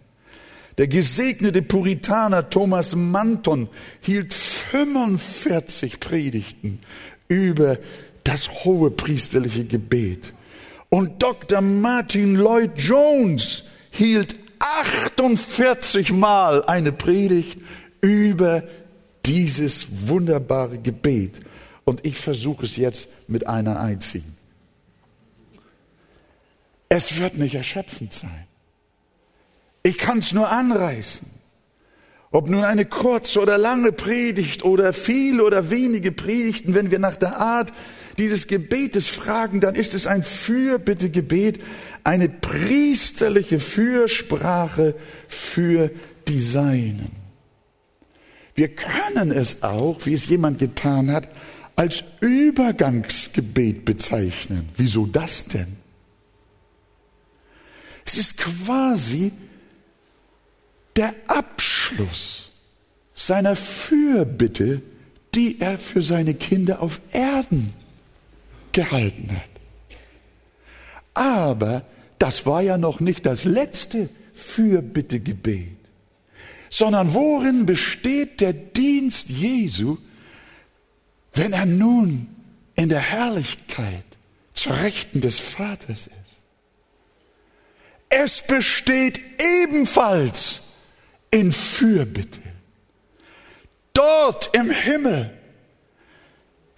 Der 0.78 0.86
gesegnete 0.86 1.60
Puritaner 1.60 2.48
Thomas 2.48 2.94
Manton 2.94 3.66
hielt 4.00 4.32
45 4.34 5.98
Predigten 5.98 6.78
über 7.26 7.78
das 8.22 8.48
hohe 8.64 8.92
priesterliche 8.92 9.64
Gebet. 9.64 10.32
Und 10.94 11.20
Dr. 11.24 11.60
Martin 11.60 12.36
Lloyd 12.36 12.70
Jones 12.76 13.64
hielt 13.90 14.36
48 14.60 16.12
Mal 16.12 16.64
eine 16.66 16.92
Predigt 16.92 17.60
über 18.00 18.62
dieses 19.26 20.06
wunderbare 20.06 20.78
Gebet. 20.78 21.40
Und 21.82 22.06
ich 22.06 22.16
versuche 22.16 22.64
es 22.64 22.76
jetzt 22.76 23.08
mit 23.26 23.48
einer 23.48 23.80
einzigen. 23.80 24.36
Es 26.88 27.18
wird 27.18 27.38
nicht 27.38 27.56
erschöpfend 27.56 28.14
sein. 28.14 28.46
Ich 29.82 29.98
kann 29.98 30.20
es 30.20 30.32
nur 30.32 30.48
anreißen. 30.48 31.28
Ob 32.30 32.48
nun 32.48 32.62
eine 32.62 32.84
kurze 32.84 33.40
oder 33.40 33.58
lange 33.58 33.90
Predigt 33.90 34.64
oder 34.64 34.92
viele 34.92 35.42
oder 35.42 35.70
wenige 35.70 36.12
Predigten, 36.12 36.72
wenn 36.72 36.92
wir 36.92 37.00
nach 37.00 37.16
der 37.16 37.36
Art 37.36 37.72
dieses 38.18 38.46
Gebetes 38.46 39.06
fragen, 39.06 39.60
dann 39.60 39.74
ist 39.74 39.94
es 39.94 40.06
ein 40.06 40.22
Fürbittegebet, 40.22 41.60
eine 42.04 42.28
priesterliche 42.28 43.60
Fürsprache 43.60 44.94
für 45.28 45.90
die 46.28 46.40
Seinen. 46.40 47.10
Wir 48.54 48.68
können 48.68 49.32
es 49.32 49.62
auch, 49.62 50.06
wie 50.06 50.14
es 50.14 50.28
jemand 50.28 50.58
getan 50.58 51.10
hat, 51.10 51.28
als 51.76 52.04
Übergangsgebet 52.20 53.84
bezeichnen. 53.84 54.68
Wieso 54.76 55.06
das 55.06 55.46
denn? 55.46 55.76
Es 58.04 58.16
ist 58.16 58.36
quasi 58.36 59.32
der 60.94 61.14
Abschluss 61.26 62.52
seiner 63.14 63.56
Fürbitte, 63.56 64.82
die 65.34 65.60
er 65.60 65.78
für 65.78 66.02
seine 66.02 66.34
Kinder 66.34 66.80
auf 66.80 67.00
Erden 67.12 67.72
gehalten 68.74 69.30
hat. 69.34 69.50
Aber 71.14 71.82
das 72.18 72.44
war 72.44 72.60
ja 72.60 72.76
noch 72.76 73.00
nicht 73.00 73.24
das 73.24 73.44
letzte 73.44 74.10
Fürbittegebet, 74.34 75.76
sondern 76.68 77.14
worin 77.14 77.66
besteht 77.66 78.40
der 78.40 78.52
Dienst 78.52 79.30
Jesu, 79.30 79.96
wenn 81.32 81.52
er 81.52 81.66
nun 81.66 82.28
in 82.74 82.88
der 82.88 83.00
Herrlichkeit 83.00 84.04
zur 84.54 84.76
Rechten 84.80 85.20
des 85.20 85.38
Vaters 85.38 86.08
ist? 86.08 86.12
Es 88.08 88.42
besteht 88.46 89.20
ebenfalls 89.40 90.62
in 91.30 91.52
Fürbitte. 91.52 92.40
Dort 93.92 94.54
im 94.54 94.70
Himmel 94.70 95.30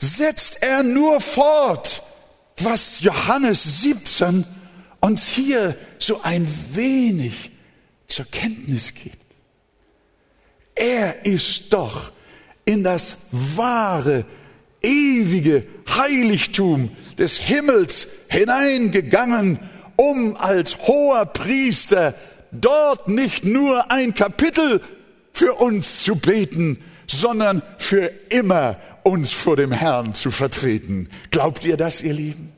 setzt 0.07 0.63
er 0.63 0.83
nur 0.83 1.21
fort, 1.21 2.03
was 2.59 3.01
Johannes 3.01 3.83
17 3.83 4.45
uns 5.01 5.29
hier 5.29 5.77
so 5.99 6.21
ein 6.23 6.47
wenig 6.73 7.53
zur 8.09 8.25
Kenntnis 8.27 8.95
gibt. 8.95 9.19
Er 10.75 11.25
ist 11.25 11.73
doch 11.73 12.13
in 12.65 12.85
das 12.85 13.19
wahre, 13.31 14.25
ewige 14.83 15.67
Heiligtum 15.89 16.91
des 17.19 17.39
Himmels 17.39 18.09
hineingegangen, 18.29 19.59
um 19.97 20.37
als 20.37 20.77
hoher 20.87 21.27
Priester 21.27 22.15
dort 22.53 23.09
nicht 23.09 23.45
nur 23.45 23.91
ein 23.91 24.15
Kapitel 24.15 24.81
für 25.33 25.55
uns 25.55 26.03
zu 26.03 26.17
beten, 26.17 26.83
sondern 27.07 27.63
für 27.79 28.11
immer 28.29 28.77
uns 29.07 29.33
vor 29.33 29.57
dem 29.57 29.71
Herrn 29.71 30.15
zu 30.15 30.33
vertreten. 30.33 31.09
Glaubt 31.31 31.65
ihr 31.65 31.77
das, 31.77 32.03
ihr 32.03 32.13
Lieben? 32.13 32.53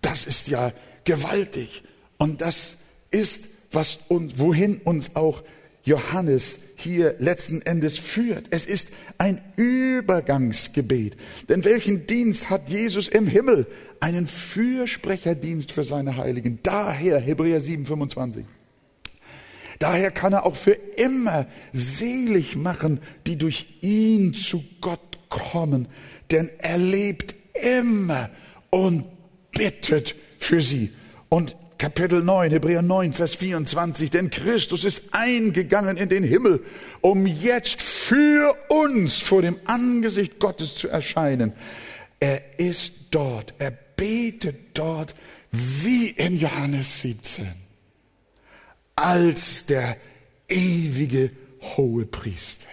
Das 0.00 0.24
ist 0.24 0.48
ja 0.48 0.72
gewaltig. 1.04 1.82
Und 2.16 2.40
das 2.40 2.78
ist, 3.10 3.44
was 3.72 3.98
und 4.08 4.38
wohin 4.38 4.78
uns 4.78 5.16
auch 5.16 5.42
Johannes 5.84 6.60
hier 6.76 7.14
letzten 7.18 7.60
Endes 7.60 7.98
führt. 7.98 8.46
Es 8.50 8.64
ist 8.64 8.88
ein 9.18 9.40
Übergangsgebet. 9.56 11.16
Denn 11.50 11.64
welchen 11.64 12.06
Dienst 12.06 12.48
hat 12.48 12.70
Jesus 12.70 13.08
im 13.08 13.26
Himmel? 13.26 13.66
Einen 14.00 14.26
Fürsprecherdienst 14.26 15.72
für 15.72 15.84
seine 15.84 16.16
Heiligen. 16.16 16.58
Daher 16.62 17.20
Hebräer 17.20 17.60
7, 17.60 17.84
25. 17.84 18.44
Daher 19.78 20.10
kann 20.10 20.32
er 20.32 20.46
auch 20.46 20.56
für 20.56 20.72
immer 20.72 21.46
selig 21.72 22.56
machen, 22.56 23.00
die 23.26 23.36
durch 23.36 23.66
ihn 23.82 24.32
zu 24.32 24.64
Gott 24.80 25.05
kommen. 25.28 25.88
Denn 26.30 26.50
er 26.58 26.78
lebt 26.78 27.34
immer 27.54 28.30
und 28.70 29.04
bittet 29.52 30.14
für 30.38 30.60
sie. 30.60 30.92
Und 31.28 31.56
Kapitel 31.78 32.22
9, 32.22 32.52
Hebräer 32.52 32.80
9, 32.80 33.12
Vers 33.12 33.34
24, 33.34 34.10
denn 34.10 34.30
Christus 34.30 34.84
ist 34.84 35.02
eingegangen 35.12 35.98
in 35.98 36.08
den 36.08 36.24
Himmel, 36.24 36.64
um 37.02 37.26
jetzt 37.26 37.82
für 37.82 38.56
uns 38.68 39.20
vor 39.20 39.42
dem 39.42 39.58
Angesicht 39.66 40.38
Gottes 40.38 40.74
zu 40.74 40.88
erscheinen. 40.88 41.52
Er 42.18 42.58
ist 42.58 42.92
dort, 43.10 43.52
er 43.58 43.72
betet 43.72 44.56
dort 44.72 45.14
wie 45.50 46.08
in 46.08 46.38
Johannes 46.38 47.02
17 47.02 47.46
als 48.94 49.66
der 49.66 49.96
ewige 50.48 51.30
hohe 51.76 52.06
Priester 52.06 52.66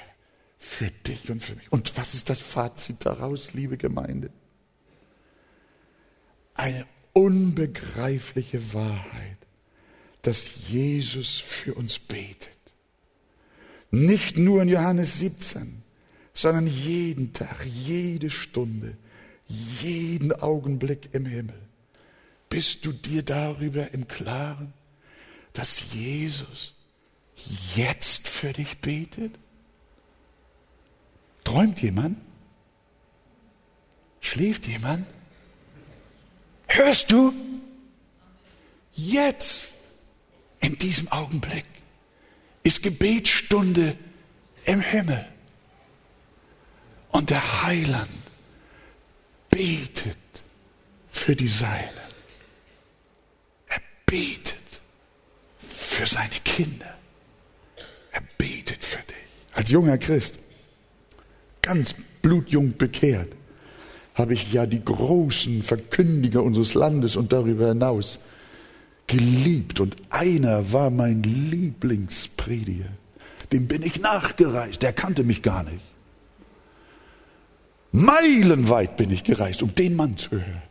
für 0.63 0.89
dich 0.89 1.29
und 1.29 1.43
für 1.43 1.55
mich. 1.55 1.71
Und 1.71 1.97
was 1.97 2.13
ist 2.13 2.29
das 2.29 2.39
Fazit 2.39 3.05
daraus, 3.05 3.53
liebe 3.53 3.77
Gemeinde? 3.77 4.29
Eine 6.53 6.85
unbegreifliche 7.13 8.73
Wahrheit, 8.73 9.37
dass 10.21 10.69
Jesus 10.69 11.39
für 11.39 11.73
uns 11.73 11.99
betet. 11.99 12.49
Nicht 13.91 14.37
nur 14.37 14.61
in 14.61 14.69
Johannes 14.69 15.19
17, 15.19 15.83
sondern 16.33 16.67
jeden 16.67 17.33
Tag, 17.33 17.65
jede 17.65 18.29
Stunde, 18.29 18.97
jeden 19.81 20.31
Augenblick 20.31 21.09
im 21.13 21.25
Himmel. 21.25 21.59
Bist 22.49 22.85
du 22.85 22.91
dir 22.91 23.23
darüber 23.23 23.91
im 23.91 24.07
Klaren? 24.07 24.73
dass 25.53 25.93
Jesus 25.93 26.73
jetzt 27.75 28.27
für 28.27 28.53
dich 28.53 28.79
betet? 28.79 29.33
Träumt 31.43 31.81
jemand? 31.81 32.17
Schläft 34.21 34.67
jemand? 34.67 35.05
Hörst 36.67 37.11
du? 37.11 37.33
Jetzt, 38.93 39.73
in 40.59 40.77
diesem 40.77 41.11
Augenblick, 41.11 41.65
ist 42.63 42.81
Gebetsstunde 42.81 43.97
im 44.65 44.79
Himmel. 44.81 45.25
Und 47.09 47.29
der 47.29 47.63
Heiland 47.63 48.09
betet 49.49 50.17
für 51.11 51.35
die 51.35 51.47
Seile. 51.47 52.01
Er 53.67 53.81
betet 54.05 54.57
für 55.57 56.07
seine 56.07 56.39
Kinder. 56.43 56.97
Er 58.11 58.21
betet 58.37 58.83
für 58.83 59.01
dich. 59.03 59.15
Als 59.53 59.69
junger 59.69 59.97
Christ, 59.97 60.39
ganz 61.63 61.95
blutjung 62.21 62.77
bekehrt, 62.77 63.29
habe 64.13 64.35
ich 64.35 64.53
ja 64.53 64.67
die 64.67 64.85
großen 64.85 65.63
Verkündiger 65.63 66.43
unseres 66.43 66.75
Landes 66.75 67.15
und 67.15 67.33
darüber 67.33 67.69
hinaus 67.69 68.19
geliebt. 69.07 69.79
Und 69.79 69.95
einer 70.11 70.71
war 70.71 70.91
mein 70.91 71.23
Lieblingsprediger. 71.23 72.89
Dem 73.51 73.67
bin 73.67 73.81
ich 73.81 73.99
nachgereist. 73.99 74.83
Der 74.83 74.93
kannte 74.93 75.23
mich 75.23 75.41
gar 75.41 75.63
nicht. 75.63 75.81
Meilenweit 77.91 78.97
bin 78.97 79.11
ich 79.11 79.23
gereist, 79.23 79.61
um 79.63 79.73
den 79.73 79.95
Mann 79.95 80.17
zu 80.17 80.31
hören. 80.31 80.61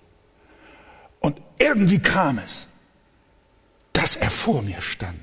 Und 1.20 1.40
irgendwie 1.58 2.00
kam 2.00 2.38
es, 2.38 2.66
dass 3.92 4.16
er 4.16 4.30
vor 4.30 4.62
mir 4.62 4.80
stand, 4.80 5.20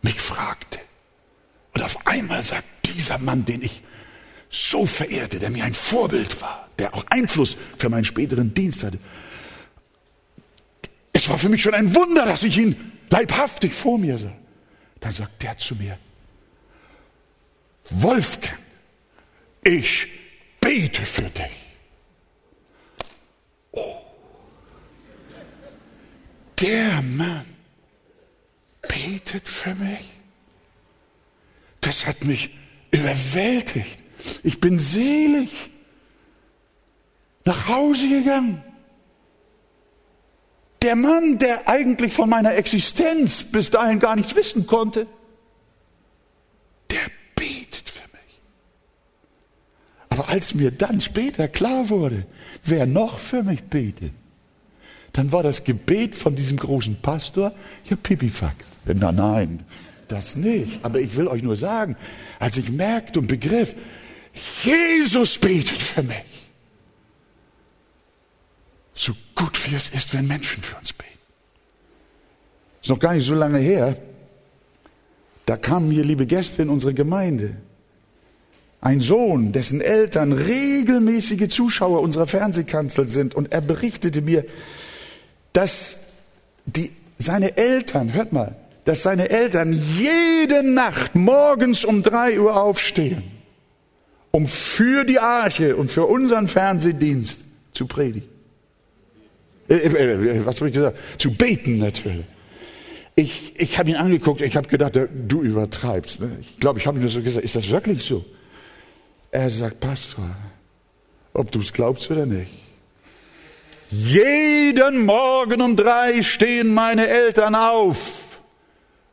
mich 0.00 0.20
fragte. 0.20 0.78
Und 1.74 1.82
auf 1.82 2.06
einmal 2.06 2.42
sagt 2.42 2.64
dieser 2.86 3.18
Mann, 3.18 3.44
den 3.44 3.60
ich 3.62 3.82
so 4.54 4.86
verehrte, 4.86 5.38
der 5.38 5.50
mir 5.50 5.64
ein 5.64 5.74
Vorbild 5.74 6.40
war, 6.40 6.68
der 6.78 6.94
auch 6.94 7.04
Einfluss 7.08 7.56
für 7.78 7.88
meinen 7.88 8.04
späteren 8.04 8.54
Dienst 8.54 8.84
hatte. 8.84 8.98
Es 11.12 11.28
war 11.28 11.38
für 11.38 11.48
mich 11.48 11.62
schon 11.62 11.74
ein 11.74 11.94
Wunder, 11.94 12.24
dass 12.24 12.44
ich 12.44 12.58
ihn 12.58 12.92
leibhaftig 13.10 13.72
vor 13.72 13.98
mir 13.98 14.18
sah. 14.18 14.32
Dann 15.00 15.12
sagt 15.12 15.42
der 15.42 15.58
zu 15.58 15.74
mir, 15.76 15.98
Wolfgang, 17.90 18.58
ich 19.62 20.08
bete 20.60 21.02
für 21.02 21.30
dich. 21.30 21.64
der 26.64 27.02
Mann 27.02 27.44
betet 28.82 29.48
für 29.48 29.74
mich. 29.74 30.10
Das 31.80 32.06
hat 32.06 32.24
mich 32.24 32.50
überwältigt. 32.90 34.03
Ich 34.42 34.60
bin 34.60 34.78
selig 34.78 35.70
nach 37.44 37.68
Hause 37.68 38.08
gegangen. 38.08 38.62
Der 40.82 40.96
Mann, 40.96 41.38
der 41.38 41.68
eigentlich 41.68 42.12
von 42.12 42.28
meiner 42.28 42.54
Existenz 42.54 43.42
bis 43.42 43.70
dahin 43.70 44.00
gar 44.00 44.16
nichts 44.16 44.34
wissen 44.34 44.66
konnte, 44.66 45.06
der 46.90 47.00
betet 47.34 47.88
für 47.88 48.06
mich. 48.12 48.40
Aber 50.10 50.28
als 50.28 50.54
mir 50.54 50.70
dann 50.70 51.00
später 51.00 51.48
klar 51.48 51.88
wurde, 51.88 52.26
wer 52.64 52.86
noch 52.86 53.18
für 53.18 53.42
mich 53.42 53.64
betet, 53.64 54.12
dann 55.14 55.32
war 55.32 55.42
das 55.42 55.64
Gebet 55.64 56.14
von 56.14 56.34
diesem 56.34 56.58
großen 56.58 56.96
Pastor 57.00 57.52
ja 57.88 57.96
Pipifax. 57.96 58.56
Na 58.84 59.12
nein, 59.12 59.64
das 60.08 60.36
nicht. 60.36 60.84
Aber 60.84 61.00
ich 61.00 61.16
will 61.16 61.28
euch 61.28 61.42
nur 61.42 61.56
sagen, 61.56 61.96
als 62.38 62.56
ich 62.56 62.70
merkte 62.70 63.20
und 63.20 63.28
begriff, 63.28 63.74
Jesus 64.62 65.38
betet 65.38 65.80
für 65.80 66.02
mich. 66.02 66.24
So 68.94 69.12
gut 69.34 69.70
wie 69.70 69.74
es 69.74 69.90
ist, 69.90 70.14
wenn 70.14 70.26
Menschen 70.26 70.62
für 70.62 70.76
uns 70.76 70.92
beten. 70.92 71.10
Ist 72.82 72.90
noch 72.90 72.98
gar 72.98 73.14
nicht 73.14 73.26
so 73.26 73.34
lange 73.34 73.58
her. 73.58 73.96
Da 75.46 75.56
kamen 75.56 75.90
hier 75.90 76.04
liebe 76.04 76.26
Gäste 76.26 76.62
in 76.62 76.68
unsere 76.68 76.94
Gemeinde. 76.94 77.56
Ein 78.80 79.00
Sohn, 79.00 79.52
dessen 79.52 79.80
Eltern 79.80 80.32
regelmäßige 80.32 81.48
Zuschauer 81.48 82.00
unserer 82.00 82.26
Fernsehkanzel 82.26 83.08
sind. 83.08 83.34
Und 83.34 83.52
er 83.52 83.62
berichtete 83.62 84.20
mir, 84.20 84.44
dass 85.52 86.12
die, 86.66 86.90
seine 87.18 87.56
Eltern, 87.56 88.12
hört 88.12 88.32
mal, 88.32 88.56
dass 88.84 89.02
seine 89.02 89.30
Eltern 89.30 89.72
jede 89.96 90.62
Nacht 90.62 91.14
morgens 91.14 91.84
um 91.84 92.02
drei 92.02 92.38
Uhr 92.38 92.62
aufstehen, 92.62 93.22
um 94.34 94.48
für 94.48 95.04
die 95.04 95.20
Arche 95.20 95.76
und 95.76 95.92
für 95.92 96.06
unseren 96.06 96.48
Fernsehdienst 96.48 97.38
zu 97.72 97.86
predigen. 97.86 98.28
Äh, 99.68 99.76
äh, 99.76 100.38
äh 100.38 100.44
was 100.44 100.56
habe 100.56 100.70
ich 100.70 100.74
gesagt? 100.74 100.98
Zu 101.18 101.32
beten 101.32 101.78
natürlich. 101.78 102.24
Ich, 103.14 103.52
ich 103.56 103.78
habe 103.78 103.90
ihn 103.90 103.94
angeguckt, 103.94 104.40
ich 104.40 104.56
habe 104.56 104.66
gedacht, 104.66 104.98
du 105.28 105.42
übertreibst. 105.42 106.18
Ne? 106.18 106.36
Ich 106.40 106.58
glaube, 106.58 106.80
ich 106.80 106.86
habe 106.88 106.98
ihm 106.98 107.08
so 107.08 107.22
gesagt, 107.22 107.44
ist 107.44 107.54
das 107.54 107.70
wirklich 107.70 108.02
so? 108.02 108.24
Er 109.30 109.48
sagt, 109.50 109.78
Pastor, 109.78 110.28
ob 111.32 111.52
du 111.52 111.60
es 111.60 111.72
glaubst 111.72 112.10
oder 112.10 112.26
nicht, 112.26 112.50
jeden 113.88 115.06
Morgen 115.06 115.62
um 115.62 115.76
drei 115.76 116.22
stehen 116.22 116.74
meine 116.74 117.06
Eltern 117.06 117.54
auf, 117.54 118.40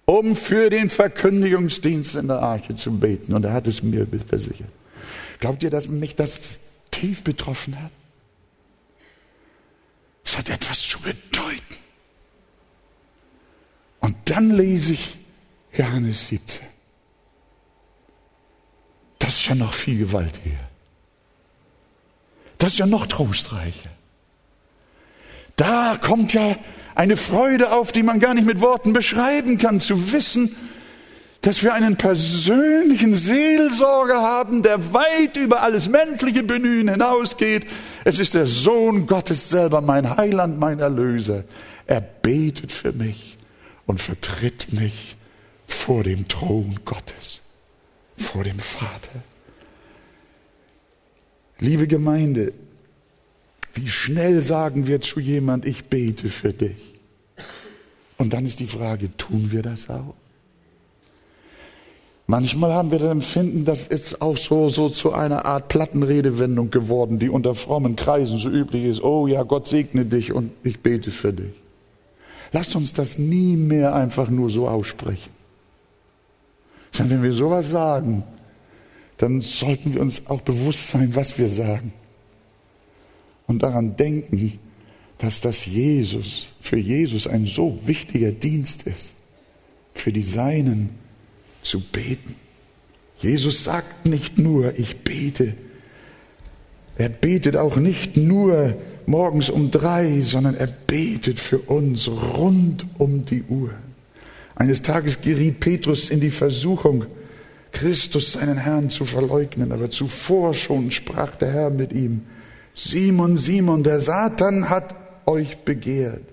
um 0.06 0.36
für 0.36 0.72
den 0.72 0.90
Verkündigungsdienst 0.90 2.16
in 2.16 2.28
der 2.28 2.40
Arche 2.40 2.74
zu 2.74 2.98
beten. 2.98 3.36
Und 3.36 3.46
er 3.46 3.54
hat 3.54 3.68
es 3.68 3.84
mir 3.84 4.08
versichert. 4.28 4.81
Glaubt 5.42 5.64
ihr, 5.64 5.72
dass 5.72 5.88
mich 5.88 6.16
das 6.16 6.60
tief 6.92 7.24
betroffen 7.24 7.82
hat. 7.82 7.92
Es 10.24 10.38
hat 10.38 10.50
etwas 10.50 10.82
zu 10.84 11.02
bedeuten. 11.02 11.76
Und 14.00 14.16
dann 14.26 14.52
lese 14.52 14.94
ich 14.94 15.18
Johannes 15.74 16.28
17. 16.28 16.66
Das 19.20 19.36
ist 19.36 19.48
ja 19.48 19.56
noch 19.56 19.74
viel 19.74 19.98
gewaltiger. 19.98 20.60
Das 22.60 22.74
ist 22.74 22.80
ja 22.80 22.86
noch 22.86 23.08
trostreicher. 23.08 23.90
Da 25.56 25.98
kommt 26.00 26.34
ja 26.34 26.56
eine 26.94 27.18
Freude 27.18 27.72
auf, 27.72 27.92
die 27.92 28.04
man 28.04 28.20
gar 28.20 28.36
nicht 28.36 28.46
mit 28.46 28.62
Worten 28.62 28.94
beschreiben 28.94 29.58
kann, 29.58 29.80
zu 29.80 30.12
wissen, 30.12 30.56
dass 31.42 31.64
wir 31.64 31.74
einen 31.74 31.98
persönlichen 31.98 33.16
Seelsorger 33.16 34.22
haben, 34.22 34.62
der 34.62 34.94
weit 34.94 35.38
über 35.38 35.64
alles 35.64 35.90
menschliche 35.90 36.44
Bemühen 36.44 36.88
hinausgeht. 36.88 37.66
Es 38.04 38.20
ist 38.20 38.36
der 38.36 38.46
Sohn 38.46 39.08
Gottes 39.08 39.50
selber, 39.50 39.82
mein 39.82 40.18
Heiland, 40.18 40.60
mein 40.60 40.80
Erlöser. 40.80 41.44
Er 41.88 42.00
betet 42.00 42.72
für 42.72 42.94
mich 42.94 43.40
und 43.88 44.00
vertritt 44.00 44.72
mich 44.72 45.18
vor 45.66 46.04
dem 46.04 46.28
Thron 46.28 46.80
Gottes, 46.86 47.42
vor 48.18 48.44
dem 48.44 48.60
Vater. 48.60 49.24
Liebe 51.58 51.88
Gemeinde, 51.88 52.54
wie 53.74 53.88
schnell 53.88 54.44
sagen 54.44 54.86
wir 54.86 55.02
zu 55.02 55.20
jemand, 55.20 55.66
ich 55.66 55.86
bete 55.86 56.30
für 56.30 56.54
dich. 56.54 57.00
Und 58.18 58.34
dann 58.34 58.46
ist 58.46 58.60
die 58.60 58.68
Frage, 58.68 59.16
tun 59.18 59.52
wir 59.52 59.64
das 59.64 59.90
auch? 59.90 60.14
Manchmal 62.32 62.74
haben 62.74 62.92
wir 62.92 63.00
das 63.00 63.12
Empfinden, 63.12 63.66
das 63.66 63.88
ist 63.88 64.22
auch 64.22 64.38
so, 64.38 64.70
so 64.70 64.88
zu 64.88 65.12
einer 65.12 65.44
Art 65.44 65.68
Plattenredewendung 65.68 66.72
geworden, 66.72 67.20
die 67.20 67.28
unter 67.28 67.56
frommen 67.56 67.98
Kreisen 67.98 68.38
so 68.38 68.48
üblich 68.48 68.86
ist. 68.86 69.04
Oh 69.04 69.28
ja, 69.28 69.44
Gott 69.44 69.68
segne 69.68 70.06
dich 70.06 70.32
und 70.32 70.50
ich 70.64 70.80
bete 70.80 71.12
für 71.12 71.34
dich. 71.34 71.52
Lasst 72.54 72.74
uns 72.78 72.94
das 72.94 73.18
nie 73.18 73.58
mehr 73.58 73.94
einfach 73.94 74.30
nur 74.30 74.50
so 74.50 74.70
aussprechen. 74.70 75.30
Sondern 76.94 77.18
wenn 77.18 77.24
wir 77.24 77.34
sowas 77.34 77.70
sagen, 77.70 78.24
dann 79.18 79.42
sollten 79.42 79.94
wir 79.94 80.00
uns 80.00 80.28
auch 80.28 80.40
bewusst 80.40 80.88
sein, 80.88 81.14
was 81.14 81.38
wir 81.38 81.50
sagen. 81.50 81.92
Und 83.46 83.62
daran 83.62 83.98
denken, 83.98 84.58
dass 85.18 85.42
das 85.42 85.66
Jesus, 85.66 86.54
für 86.62 86.78
Jesus 86.78 87.28
ein 87.28 87.46
so 87.46 87.78
wichtiger 87.84 88.32
Dienst 88.32 88.84
ist, 88.84 89.16
für 89.94 90.14
die 90.14 90.24
Seinen 90.24 91.01
zu 91.62 91.80
beten. 91.80 92.36
Jesus 93.18 93.64
sagt 93.64 94.06
nicht 94.06 94.40
nur, 94.40 94.78
ich 94.78 94.98
bete. 94.98 95.54
Er 96.98 97.10
betet 97.10 97.56
auch 97.56 97.78
nicht 97.78 98.18
nur 98.18 98.76
morgens 99.06 99.50
um 99.50 99.72
drei, 99.72 100.22
sondern 100.22 100.56
er 100.56 100.68
betet 100.68 101.40
für 101.40 101.60
uns 101.60 102.08
rund 102.08 102.86
um 102.98 103.26
die 103.26 103.44
Uhr. 103.44 103.72
Eines 104.56 104.82
Tages 104.82 105.22
geriet 105.22 105.60
Petrus 105.60 106.10
in 106.10 106.20
die 106.20 106.30
Versuchung, 106.30 107.06
Christus, 107.72 108.34
seinen 108.34 108.58
Herrn, 108.58 108.90
zu 108.90 109.06
verleugnen. 109.06 109.72
Aber 109.72 109.90
zuvor 109.90 110.54
schon 110.54 110.92
sprach 110.92 111.36
der 111.36 111.52
Herr 111.52 111.70
mit 111.70 111.94
ihm, 111.94 112.22
Simon, 112.74 113.38
Simon, 113.38 113.84
der 113.84 114.00
Satan 114.00 114.70
hat 114.70 114.96
euch 115.26 115.58
begehrt, 115.60 116.24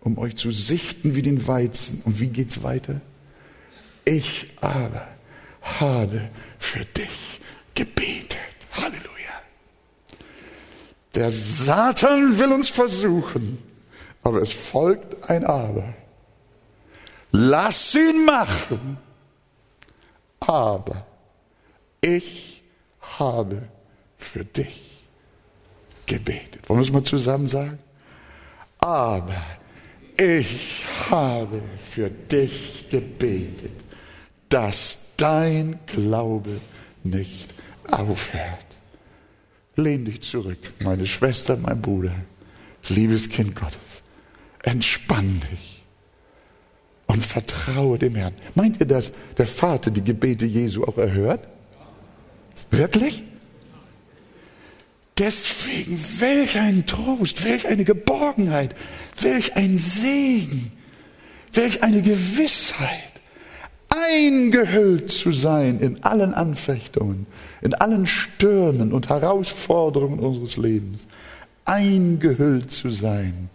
um 0.00 0.18
euch 0.18 0.36
zu 0.36 0.50
sichten 0.50 1.14
wie 1.14 1.22
den 1.22 1.46
Weizen. 1.46 2.02
Und 2.04 2.20
wie 2.20 2.28
geht's 2.28 2.62
weiter? 2.62 3.00
Ich 4.04 4.50
aber 4.60 5.06
habe 5.62 6.30
für 6.58 6.84
dich 6.84 7.40
gebetet. 7.74 8.38
Halleluja. 8.72 9.40
Der 11.14 11.30
Satan 11.30 12.38
will 12.38 12.52
uns 12.52 12.68
versuchen, 12.68 13.62
aber 14.22 14.42
es 14.42 14.52
folgt 14.52 15.28
ein 15.28 15.44
Aber. 15.44 15.94
Lass 17.32 17.94
ihn 17.94 18.24
machen 18.24 18.98
aber 20.50 21.06
ich 22.00 22.62
habe 23.18 23.62
für 24.16 24.44
dich 24.44 25.02
gebetet. 26.06 26.68
Wollen 26.68 26.80
wir 26.80 26.84
es 26.84 26.92
mal 26.92 27.04
zusammen 27.04 27.46
sagen? 27.46 27.78
Aber 28.78 29.42
ich 30.16 30.86
habe 31.10 31.62
für 31.78 32.10
dich 32.10 32.88
gebetet, 32.90 33.72
dass 34.50 35.14
dein 35.16 35.78
Glaube 35.86 36.60
nicht 37.02 37.54
aufhört. 37.90 38.66
Lehn 39.76 40.04
dich 40.04 40.20
zurück, 40.20 40.58
meine 40.80 41.06
Schwester, 41.06 41.56
mein 41.56 41.80
Bruder, 41.80 42.14
liebes 42.88 43.30
Kind 43.30 43.56
Gottes. 43.56 44.02
Entspann 44.62 45.40
dich 45.50 45.82
und 47.06 47.24
vertraue 47.24 47.98
dem 47.98 48.14
Herrn. 48.14 48.34
Meint 48.54 48.78
ihr, 48.80 48.86
dass 48.86 49.12
der 49.38 49.46
Vater 49.46 49.90
die 49.90 50.04
Gebete 50.04 50.44
Jesu 50.44 50.84
auch 50.84 50.98
erhört? 50.98 51.48
Wirklich? 52.70 53.22
Deswegen, 55.18 56.02
welch 56.18 56.58
ein 56.58 56.86
Trost, 56.86 57.44
welch 57.44 57.66
eine 57.66 57.84
Geborgenheit, 57.84 58.74
welch 59.20 59.54
ein 59.54 59.76
Segen, 59.76 60.72
welch 61.52 61.82
eine 61.82 62.00
Gewissheit, 62.00 63.09
eingehüllt 63.90 65.10
zu 65.10 65.32
sein 65.32 65.80
in 65.80 66.02
allen 66.02 66.32
Anfechtungen, 66.32 67.26
in 67.60 67.74
allen 67.74 68.06
Stürmen 68.06 68.92
und 68.92 69.08
Herausforderungen 69.08 70.20
unseres 70.20 70.56
Lebens, 70.56 71.06
eingehüllt 71.64 72.70
zu 72.70 72.90
sein 72.90 73.50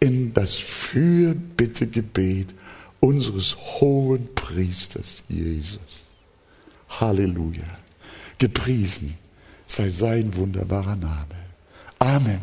in 0.00 0.34
das 0.34 0.54
Fürbittegebet 0.54 2.48
unseres 3.00 3.56
hohen 3.56 4.28
Priesters 4.34 5.22
Jesus. 5.28 5.78
Halleluja. 6.88 7.64
Gepriesen 8.38 9.14
sei 9.66 9.90
sein 9.90 10.34
wunderbarer 10.34 10.96
Name. 10.96 11.26
Amen. 11.98 12.40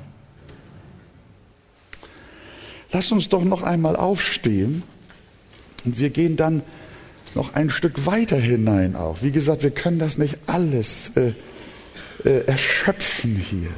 Lass 2.92 3.12
uns 3.12 3.28
doch 3.28 3.44
noch 3.44 3.64
einmal 3.64 3.96
aufstehen 3.96 4.84
und 5.84 6.00
wir 6.00 6.10
gehen 6.10 6.38
dann 6.38 6.62
noch 7.38 7.54
ein 7.54 7.70
Stück 7.70 8.06
weiter 8.06 8.36
hinein 8.36 8.96
auch. 8.96 9.22
Wie 9.22 9.32
gesagt, 9.32 9.64
wir 9.64 9.72
können 9.72 10.00
das 10.00 10.18
nicht 10.18 10.38
alles 10.48 11.12
äh, 11.16 11.34
äh, 12.26 12.46
erschöpfen 12.46 13.36
hier. 13.36 13.70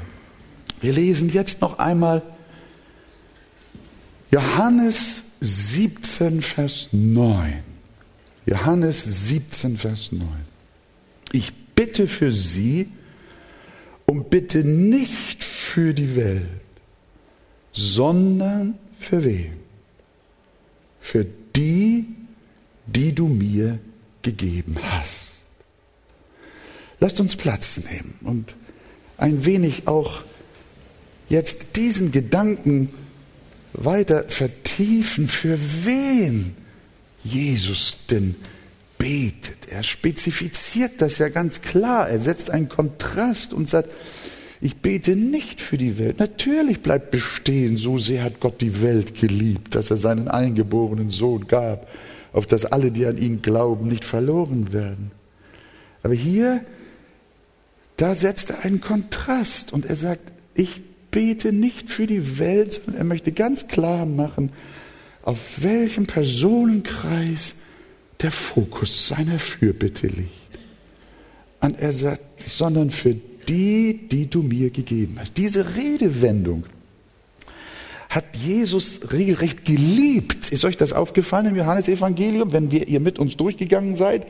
Wir 0.81 0.93
lesen 0.93 1.29
jetzt 1.31 1.61
noch 1.61 1.77
einmal 1.77 2.23
Johannes 4.31 5.23
17, 5.41 6.41
Vers 6.41 6.89
9. 6.91 7.63
Johannes 8.45 9.27
17, 9.27 9.77
Vers 9.77 10.11
9. 10.11 10.27
Ich 11.33 11.53
bitte 11.75 12.07
für 12.07 12.31
sie 12.31 12.89
und 14.05 14.29
bitte 14.29 14.63
nicht 14.63 15.43
für 15.43 15.93
die 15.93 16.15
Welt, 16.15 16.47
sondern 17.73 18.77
für 18.99 19.23
wen? 19.23 19.53
Für 21.01 21.25
die, 21.55 22.05
die 22.95 23.13
du 23.13 23.27
mir 23.27 23.79
gegeben 24.21 24.77
hast. 24.81 25.27
Lasst 26.99 27.19
uns 27.19 27.35
Platz 27.35 27.81
nehmen 27.89 28.15
und 28.23 28.55
ein 29.17 29.45
wenig 29.45 29.87
auch 29.87 30.23
jetzt 31.29 31.75
diesen 31.75 32.11
Gedanken 32.11 32.89
weiter 33.73 34.25
vertiefen, 34.27 35.27
für 35.27 35.57
wen 35.85 36.55
Jesus 37.23 37.97
denn 38.09 38.35
betet. 38.97 39.69
Er 39.69 39.83
spezifiziert 39.83 40.93
das 40.99 41.17
ja 41.19 41.29
ganz 41.29 41.61
klar. 41.61 42.09
Er 42.09 42.19
setzt 42.19 42.49
einen 42.49 42.69
Kontrast 42.69 43.53
und 43.53 43.69
sagt, 43.69 43.89
ich 44.61 44.77
bete 44.77 45.15
nicht 45.15 45.61
für 45.61 45.77
die 45.77 45.97
Welt. 45.97 46.19
Natürlich 46.19 46.81
bleibt 46.81 47.11
bestehen, 47.11 47.77
so 47.77 47.97
sehr 47.97 48.23
hat 48.23 48.41
Gott 48.41 48.59
die 48.59 48.81
Welt 48.81 49.19
geliebt, 49.19 49.75
dass 49.75 49.89
er 49.89 49.97
seinen 49.97 50.27
eingeborenen 50.27 51.11
Sohn 51.11 51.47
gab, 51.47 51.87
auf 52.31 52.45
dass 52.45 52.65
alle, 52.65 52.91
die 52.91 53.05
an 53.05 53.17
ihn 53.17 53.41
glauben, 53.41 53.87
nicht 53.87 54.05
verloren 54.05 54.71
werden. 54.71 55.11
Aber 56.03 56.13
hier, 56.13 56.63
da 57.97 58.15
setzt 58.15 58.51
er 58.51 58.63
einen 58.63 58.81
Kontrast 58.81 59.73
und 59.73 59.85
er 59.85 59.95
sagt, 59.95 60.31
ich 60.53 60.81
bete 61.11 61.51
nicht 61.51 61.89
für 61.89 62.07
die 62.07 62.39
Welt, 62.39 62.73
sondern 62.73 62.95
er 62.95 63.03
möchte 63.03 63.31
ganz 63.31 63.67
klar 63.67 64.05
machen, 64.05 64.51
auf 65.23 65.63
welchem 65.63 66.05
Personenkreis 66.05 67.55
der 68.21 68.31
Fokus 68.31 69.07
seiner 69.07 69.39
Fürbitte 69.39 70.07
liegt. 70.07 70.29
Und 71.61 71.79
er 71.79 71.91
sagt, 71.91 72.21
sondern 72.45 72.89
für 72.89 73.15
die, 73.47 74.07
die 74.09 74.29
du 74.29 74.43
mir 74.43 74.69
gegeben 74.69 75.17
hast. 75.19 75.37
Diese 75.37 75.75
Redewendung 75.75 76.63
hat 78.09 78.35
Jesus 78.35 79.11
regelrecht 79.11 79.63
geliebt. 79.65 80.51
Ist 80.51 80.65
euch 80.65 80.77
das 80.77 80.93
aufgefallen 80.93 81.47
im 81.47 81.55
Johannesevangelium, 81.55 82.51
wenn 82.51 82.71
wir 82.71 82.87
ihr 82.87 82.99
mit 82.99 83.19
uns 83.19 83.37
durchgegangen 83.37 83.95
seid? 83.95 84.25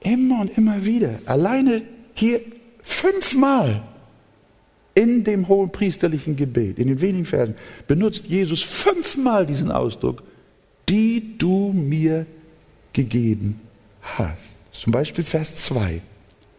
Immer 0.00 0.42
und 0.42 0.56
immer 0.56 0.84
wieder. 0.84 1.18
Alleine 1.26 1.82
hier 2.14 2.40
Fünfmal 2.88 3.82
in 4.94 5.22
dem 5.22 5.46
hohen 5.46 5.70
priesterlichen 5.70 6.36
Gebet, 6.36 6.78
in 6.78 6.88
den 6.88 7.00
wenigen 7.02 7.26
Versen, 7.26 7.54
benutzt 7.86 8.26
Jesus 8.26 8.62
fünfmal 8.62 9.44
diesen 9.44 9.70
Ausdruck, 9.70 10.22
die 10.88 11.36
du 11.36 11.70
mir 11.74 12.24
gegeben 12.94 13.60
hast. 14.00 14.58
Zum 14.72 14.90
Beispiel 14.90 15.22
Vers 15.22 15.54
2. 15.56 16.00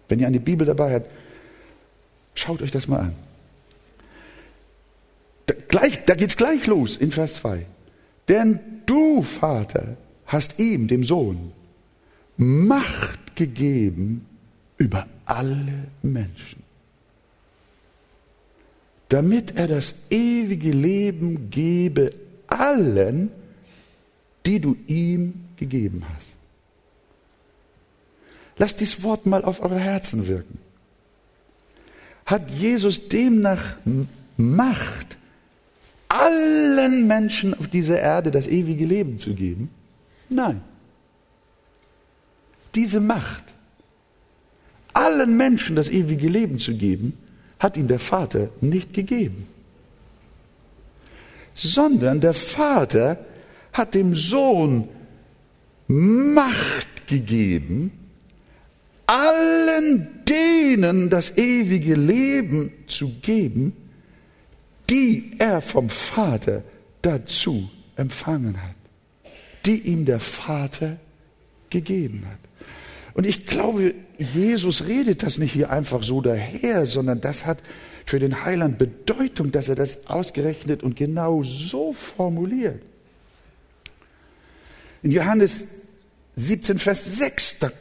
Wenn 0.07 0.19
ihr 0.19 0.27
eine 0.27 0.39
Bibel 0.39 0.67
dabei 0.67 0.93
habt, 0.93 1.09
schaut 2.35 2.61
euch 2.61 2.71
das 2.71 2.87
mal 2.87 2.99
an. 2.99 3.15
Da, 5.69 5.79
gleich, 5.79 6.03
da 6.05 6.15
geht 6.15 6.29
es 6.29 6.37
gleich 6.37 6.65
los 6.67 6.97
in 6.97 7.11
Vers 7.11 7.35
2. 7.35 7.65
Denn 8.27 8.59
du, 8.85 9.21
Vater, 9.21 9.97
hast 10.25 10.59
ihm, 10.59 10.87
dem 10.87 11.03
Sohn, 11.03 11.51
Macht 12.37 13.35
gegeben 13.35 14.25
über 14.77 15.05
alle 15.25 15.87
Menschen, 16.01 16.63
damit 19.09 19.57
er 19.57 19.67
das 19.67 20.09
ewige 20.09 20.71
Leben 20.71 21.49
gebe 21.49 22.11
allen, 22.47 23.29
die 24.45 24.59
du 24.59 24.77
ihm 24.87 25.33
gegeben 25.57 26.05
hast. 26.15 26.37
Lasst 28.57 28.79
dieses 28.79 29.03
Wort 29.03 29.25
mal 29.25 29.43
auf 29.43 29.61
eure 29.61 29.79
Herzen 29.79 30.27
wirken. 30.27 30.59
Hat 32.25 32.49
Jesus 32.51 33.09
demnach 33.09 33.75
Macht, 34.37 35.18
allen 36.09 37.07
Menschen 37.07 37.53
auf 37.53 37.67
dieser 37.67 37.99
Erde 37.99 38.31
das 38.31 38.47
ewige 38.47 38.85
Leben 38.85 39.19
zu 39.19 39.33
geben? 39.33 39.69
Nein. 40.29 40.61
Diese 42.75 42.99
Macht, 42.99 43.43
allen 44.93 45.37
Menschen 45.37 45.75
das 45.75 45.89
ewige 45.89 46.27
Leben 46.27 46.59
zu 46.59 46.75
geben, 46.75 47.17
hat 47.59 47.77
ihm 47.77 47.87
der 47.87 47.99
Vater 47.99 48.49
nicht 48.61 48.93
gegeben, 48.93 49.47
sondern 51.55 52.21
der 52.21 52.33
Vater 52.33 53.17
hat 53.73 53.95
dem 53.95 54.15
Sohn 54.15 54.87
Macht 55.87 57.07
gegeben, 57.07 57.91
allen 59.07 60.07
denen 60.29 61.09
das 61.09 61.35
ewige 61.37 61.95
Leben 61.95 62.71
zu 62.87 63.09
geben, 63.21 63.73
die 64.89 65.33
er 65.37 65.61
vom 65.61 65.89
Vater 65.89 66.63
dazu 67.01 67.69
empfangen 67.95 68.61
hat, 68.61 68.75
die 69.65 69.79
ihm 69.79 70.05
der 70.05 70.19
Vater 70.19 70.97
gegeben 71.69 72.25
hat. 72.29 72.39
Und 73.13 73.25
ich 73.25 73.45
glaube, 73.45 73.93
Jesus 74.17 74.87
redet 74.87 75.23
das 75.23 75.37
nicht 75.37 75.51
hier 75.51 75.69
einfach 75.69 76.03
so 76.03 76.21
daher, 76.21 76.85
sondern 76.85 77.21
das 77.21 77.45
hat 77.45 77.59
für 78.05 78.19
den 78.19 78.43
Heiland 78.43 78.77
Bedeutung, 78.77 79.51
dass 79.51 79.69
er 79.69 79.75
das 79.75 80.07
ausgerechnet 80.07 80.83
und 80.83 80.95
genau 80.95 81.43
so 81.43 81.93
formuliert. 81.93 82.81
In 85.03 85.11
Johannes 85.11 85.65
17, 86.35 86.79
Vers 86.79 87.17
6, 87.17 87.59
da 87.59 87.71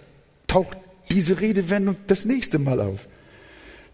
taucht 0.46 0.76
diese 1.10 1.40
Redewendung 1.40 1.96
das 2.06 2.24
nächste 2.24 2.58
Mal 2.58 2.80
auf. 2.80 3.08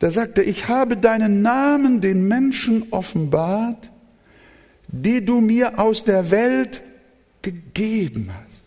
Da 0.04 0.10
sagt 0.10 0.36
er, 0.36 0.46
ich 0.46 0.68
habe 0.68 0.98
deinen 0.98 1.40
Namen 1.40 2.02
den 2.02 2.28
Menschen 2.28 2.88
offenbart, 2.90 3.90
die 4.86 5.24
du 5.24 5.40
mir 5.40 5.78
aus 5.78 6.04
der 6.04 6.30
Welt 6.30 6.82
gegeben 7.40 8.28
hast. 8.30 8.64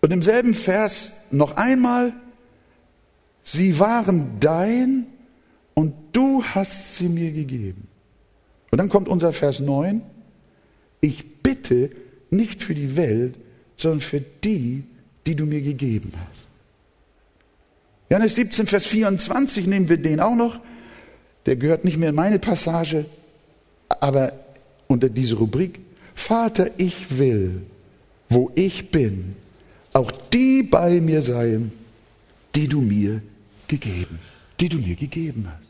Und 0.00 0.12
im 0.12 0.22
selben 0.22 0.54
Vers 0.54 1.14
noch 1.32 1.56
einmal, 1.56 2.12
sie 3.42 3.80
waren 3.80 4.38
dein 4.38 5.08
und 5.74 5.94
du 6.12 6.44
hast 6.44 6.98
sie 6.98 7.08
mir 7.08 7.32
gegeben. 7.32 7.88
Und 8.70 8.78
dann 8.78 8.90
kommt 8.90 9.08
unser 9.08 9.32
Vers 9.32 9.58
9, 9.58 10.00
ich 11.00 11.42
bitte 11.42 11.90
nicht 12.30 12.62
für 12.62 12.76
die 12.76 12.96
Welt, 12.96 13.34
sondern 13.76 14.00
für 14.00 14.20
die, 14.20 14.84
die 15.26 15.34
du 15.34 15.44
mir 15.44 15.60
gegeben 15.60 16.12
hast. 16.30 16.47
Johannes 18.10 18.34
17, 18.36 18.66
Vers 18.66 18.86
24 18.86 19.66
nehmen 19.66 19.88
wir 19.88 19.98
den 19.98 20.20
auch 20.20 20.34
noch. 20.34 20.60
Der 21.46 21.56
gehört 21.56 21.84
nicht 21.84 21.96
mehr 21.96 22.10
in 22.10 22.14
meine 22.14 22.38
Passage, 22.38 23.06
aber 23.88 24.32
unter 24.86 25.08
diese 25.08 25.36
Rubrik. 25.36 25.80
Vater, 26.14 26.70
ich 26.78 27.18
will, 27.18 27.62
wo 28.28 28.50
ich 28.54 28.90
bin, 28.90 29.36
auch 29.92 30.10
die 30.32 30.62
bei 30.62 31.00
mir 31.00 31.22
seien, 31.22 31.72
die 32.54 32.66
du 32.66 32.80
mir 32.80 33.22
gegeben, 33.66 34.18
die 34.58 34.68
du 34.68 34.78
mir 34.78 34.96
gegeben 34.96 35.46
hast. 35.48 35.68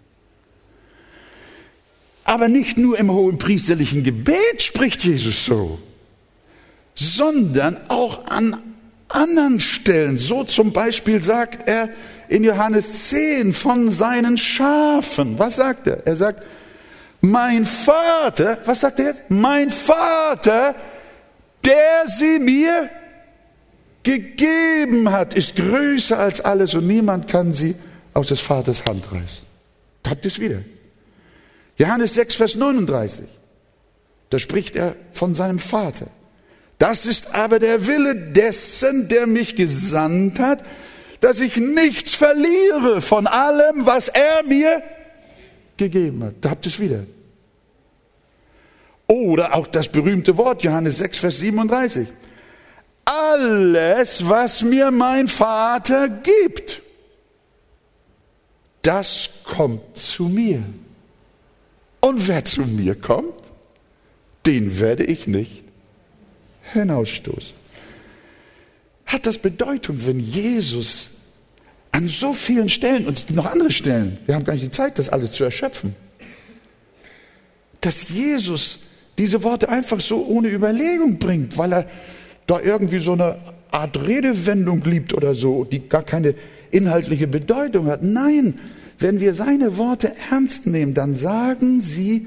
Aber 2.24 2.48
nicht 2.48 2.77
nur 2.77 2.98
im 2.98 3.11
hohen 3.11 3.38
priesterlichen 3.38 4.05
Gebet 4.05 4.62
spricht 4.62 5.03
Jesus 5.03 5.44
so, 5.44 5.79
sondern 6.94 7.79
auch 7.88 8.27
an 8.27 8.61
anderen 9.09 9.61
Stellen. 9.61 10.18
So 10.18 10.44
zum 10.44 10.72
Beispiel 10.72 11.22
sagt 11.22 11.66
er, 11.68 11.88
in 12.28 12.44
Johannes 12.44 13.08
10 13.08 13.54
von 13.54 13.90
seinen 13.90 14.36
Schafen. 14.36 15.38
Was 15.38 15.56
sagt 15.56 15.86
er? 15.86 16.06
Er 16.06 16.16
sagt, 16.16 16.42
mein 17.20 17.66
Vater, 17.66 18.58
was 18.64 18.80
sagt 18.80 19.00
er? 19.00 19.14
Mein 19.28 19.70
Vater, 19.70 20.74
der 21.64 22.06
sie 22.06 22.38
mir 22.38 22.88
gegeben 24.02 25.10
hat, 25.10 25.34
ist 25.34 25.56
größer 25.56 26.18
als 26.18 26.40
alles 26.40 26.74
und 26.74 26.86
niemand 26.86 27.28
kann 27.28 27.52
sie 27.52 27.74
aus 28.14 28.28
des 28.28 28.40
Vaters 28.40 28.84
Hand 28.84 29.10
reißen. 29.12 29.46
Da 30.02 30.12
es 30.22 30.38
wieder. 30.38 30.60
Johannes 31.76 32.14
6, 32.14 32.34
Vers 32.34 32.54
39. 32.54 33.24
Da 34.30 34.38
spricht 34.38 34.76
er 34.76 34.94
von 35.12 35.34
seinem 35.34 35.58
Vater. 35.58 36.06
Das 36.78 37.06
ist 37.06 37.34
aber 37.34 37.58
der 37.58 37.86
Wille 37.86 38.14
dessen, 38.14 39.08
der 39.08 39.26
mich 39.26 39.56
gesandt 39.56 40.38
hat, 40.38 40.64
dass 41.20 41.40
ich 41.40 41.57
nichts 41.57 42.14
verliere 42.14 43.00
von 43.00 43.26
allem, 43.26 43.87
was 43.87 44.09
er 44.09 44.42
mir 44.44 44.83
gegeben 45.76 46.24
hat. 46.24 46.35
Da 46.40 46.50
habt 46.50 46.66
ihr 46.66 46.72
es 46.72 46.81
wieder. 46.81 47.04
Oder 49.07 49.54
auch 49.54 49.66
das 49.66 49.88
berühmte 49.88 50.37
Wort, 50.37 50.62
Johannes 50.62 50.98
6, 50.98 51.18
Vers 51.18 51.38
37. 51.38 52.09
Alles, 53.04 54.28
was 54.28 54.62
mir 54.62 54.90
mein 54.90 55.28
Vater 55.28 56.09
gibt, 56.09 56.83
das 58.83 59.31
kommt 59.44 59.96
zu 59.96 60.24
mir. 60.24 60.62
Und 62.00 62.28
wer 62.28 62.44
zu 62.44 62.62
mir 62.62 62.94
kommt, 62.94 63.35
den 64.46 64.78
werde 64.78 65.04
ich 65.04 65.26
nicht 65.26 65.64
hinausstoßen 66.72 67.57
hat 69.08 69.26
das 69.26 69.38
Bedeutung, 69.38 70.06
wenn 70.06 70.20
Jesus 70.20 71.08
an 71.90 72.08
so 72.08 72.34
vielen 72.34 72.68
Stellen, 72.68 73.06
und 73.06 73.18
es 73.18 73.26
gibt 73.26 73.36
noch 73.36 73.50
andere 73.50 73.70
Stellen, 73.70 74.18
wir 74.26 74.34
haben 74.34 74.44
gar 74.44 74.52
nicht 74.52 74.66
die 74.66 74.70
Zeit, 74.70 74.98
das 74.98 75.08
alles 75.08 75.32
zu 75.32 75.44
erschöpfen, 75.44 75.96
dass 77.80 78.10
Jesus 78.10 78.80
diese 79.16 79.42
Worte 79.42 79.68
einfach 79.70 80.00
so 80.00 80.26
ohne 80.26 80.48
Überlegung 80.48 81.18
bringt, 81.18 81.56
weil 81.56 81.72
er 81.72 81.90
da 82.46 82.60
irgendwie 82.60 82.98
so 82.98 83.14
eine 83.14 83.36
Art 83.70 83.98
Redewendung 83.98 84.82
liebt 84.84 85.14
oder 85.14 85.34
so, 85.34 85.64
die 85.64 85.88
gar 85.88 86.02
keine 86.02 86.34
inhaltliche 86.70 87.26
Bedeutung 87.26 87.86
hat. 87.86 88.02
Nein, 88.02 88.60
wenn 88.98 89.20
wir 89.20 89.32
seine 89.32 89.78
Worte 89.78 90.12
ernst 90.30 90.66
nehmen, 90.66 90.92
dann 90.92 91.14
sagen 91.14 91.80
sie 91.80 92.26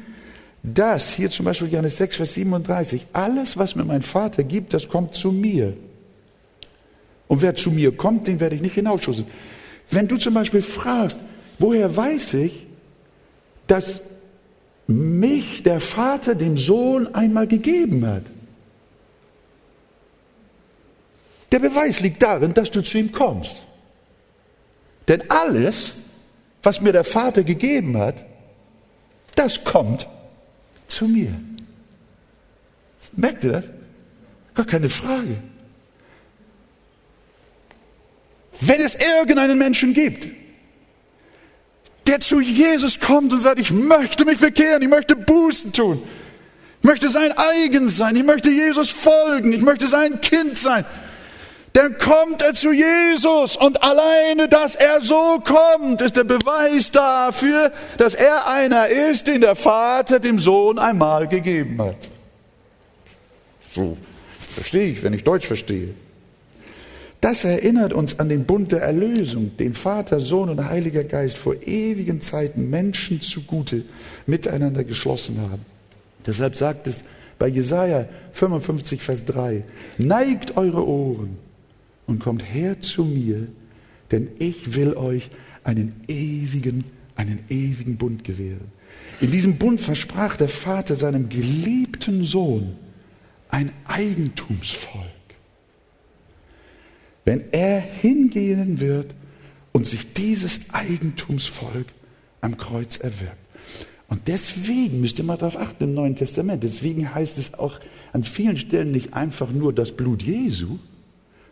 das, 0.63 1.13
hier 1.13 1.29
zum 1.29 1.45
Beispiel 1.45 1.69
Johannes 1.69 1.97
6, 1.97 2.17
Vers 2.17 2.33
37, 2.35 3.05
alles, 3.13 3.57
was 3.57 3.75
mir 3.75 3.85
mein 3.85 4.01
Vater 4.01 4.43
gibt, 4.43 4.73
das 4.73 4.87
kommt 4.87 5.13
zu 5.13 5.31
mir. 5.31 5.75
Und 7.31 7.41
wer 7.41 7.55
zu 7.55 7.71
mir 7.71 7.95
kommt, 7.95 8.27
den 8.27 8.41
werde 8.41 8.57
ich 8.57 8.61
nicht 8.61 8.75
hinausschussen. 8.75 9.25
Wenn 9.89 10.05
du 10.05 10.17
zum 10.17 10.33
Beispiel 10.33 10.61
fragst, 10.61 11.17
woher 11.59 11.95
weiß 11.95 12.33
ich, 12.33 12.67
dass 13.67 14.01
mich 14.85 15.63
der 15.63 15.79
Vater 15.79 16.35
dem 16.35 16.57
Sohn 16.57 17.15
einmal 17.15 17.47
gegeben 17.47 18.05
hat? 18.05 18.23
Der 21.53 21.59
Beweis 21.59 22.01
liegt 22.01 22.21
darin, 22.21 22.53
dass 22.53 22.69
du 22.69 22.81
zu 22.81 22.97
ihm 22.97 23.13
kommst. 23.13 23.61
Denn 25.07 25.23
alles, 25.29 25.93
was 26.61 26.81
mir 26.81 26.91
der 26.91 27.05
Vater 27.05 27.43
gegeben 27.43 27.95
hat, 27.97 28.25
das 29.35 29.63
kommt 29.63 30.05
zu 30.89 31.07
mir. 31.07 31.31
Merkt 33.13 33.45
ihr 33.45 33.53
das? 33.53 33.69
Gar 34.53 34.65
keine 34.65 34.89
Frage. 34.89 35.37
Wenn 38.62 38.80
es 38.80 38.95
irgendeinen 38.95 39.58
Menschen 39.58 39.93
gibt, 39.93 40.28
der 42.08 42.19
zu 42.19 42.39
Jesus 42.39 43.00
kommt 43.00 43.34
und 43.34 43.39
sagt, 43.39 43.60
ich 43.60 43.71
möchte 43.71 44.24
mich 44.24 44.38
bekehren, 44.38 44.82
ich 44.82 44.88
möchte 44.88 45.15
Bußen 45.15 45.74
tun, 45.74 46.02
ich 46.82 46.88
möchte 46.88 47.10
sein 47.10 47.34
eigen 47.36 47.89
sein, 47.89 48.15
ich 48.15 48.24
möchte 48.24 48.50
Jesus 48.50 48.89
folgen, 48.89 49.52
ich 49.52 49.62
möchte 49.62 49.88
sein 49.88 50.21
Kind 50.21 50.58
sein, 50.58 50.86
dann 51.74 51.97
kommt 51.97 52.41
er 52.41 52.54
zu 52.54 52.71
Jesus 52.71 53.56
und 53.56 53.82
alleine, 53.82 54.47
dass 54.47 54.76
er 54.76 55.02
so 55.02 55.41
kommt, 55.43 56.02
ist 56.02 56.17
der 56.17 56.26
Beweis 56.26 56.91
dafür, 56.91 57.71
dass 57.97 58.13
er 58.13 58.47
einer 58.47 58.89
ist, 58.89 59.28
den 59.28 59.41
der 59.41 59.56
Vater 59.56 60.19
dem 60.19 60.38
Sohn 60.38 60.78
einmal 60.78 61.28
gegeben 61.28 61.82
hat. 61.82 62.10
So 63.71 63.97
verstehe 64.54 64.89
ich, 64.91 65.02
wenn 65.02 65.13
ich 65.13 65.24
Deutsch 65.24 65.47
verstehe. 65.47 65.95
Das 67.21 67.43
erinnert 67.43 67.93
uns 67.93 68.17
an 68.17 68.29
den 68.29 68.45
Bund 68.45 68.71
der 68.71 68.81
Erlösung, 68.81 69.55
den 69.57 69.75
Vater, 69.75 70.19
Sohn 70.19 70.49
und 70.49 70.65
Heiliger 70.65 71.03
Geist 71.03 71.38
vor 71.38 71.55
ewigen 71.62 72.19
Zeiten 72.19 72.71
Menschen 72.71 73.21
zugute 73.21 73.84
miteinander 74.25 74.84
geschlossen 74.84 75.39
haben. 75.39 75.63
Deshalb 76.25 76.55
sagt 76.55 76.88
es 76.88 77.03
bei 77.38 77.47
Jesaja 77.47 78.07
55, 78.34 79.01
Vers 79.03 79.25
3, 79.25 79.63
neigt 79.99 80.57
eure 80.57 80.88
Ohren 80.88 81.38
und 82.07 82.17
kommt 82.19 82.43
her 82.43 82.81
zu 82.81 83.05
mir, 83.05 83.47
denn 84.10 84.29
ich 84.39 84.73
will 84.73 84.95
euch 84.95 85.29
einen 85.63 85.93
ewigen, 86.07 86.86
einen 87.15 87.39
ewigen 87.49 87.97
Bund 87.97 88.23
gewähren. 88.23 88.71
In 89.19 89.29
diesem 89.29 89.57
Bund 89.57 89.79
versprach 89.79 90.38
der 90.38 90.49
Vater 90.49 90.95
seinem 90.95 91.29
geliebten 91.29 92.23
Sohn 92.23 92.75
ein 93.49 93.71
Eigentumsvolk. 93.86 95.20
Wenn 97.25 97.43
er 97.51 97.79
hingehen 97.79 98.79
wird 98.79 99.13
und 99.71 99.88
sich 99.88 100.13
dieses 100.13 100.73
Eigentumsvolk 100.73 101.88
am 102.41 102.57
Kreuz 102.57 102.97
erwirbt. 102.97 103.38
Und 104.07 104.27
deswegen 104.27 104.99
müsst 104.99 105.19
ihr 105.19 105.23
mal 105.23 105.38
darauf 105.38 105.57
achten 105.57 105.86
im 105.86 105.93
Neuen 105.93 106.15
Testament. 106.15 106.63
Deswegen 106.63 107.13
heißt 107.13 107.38
es 107.38 107.53
auch 107.53 107.79
an 108.12 108.23
vielen 108.23 108.57
Stellen 108.57 108.91
nicht 108.91 109.13
einfach 109.13 109.51
nur 109.51 109.73
das 109.73 109.93
Blut 109.93 110.23
Jesu, 110.23 110.79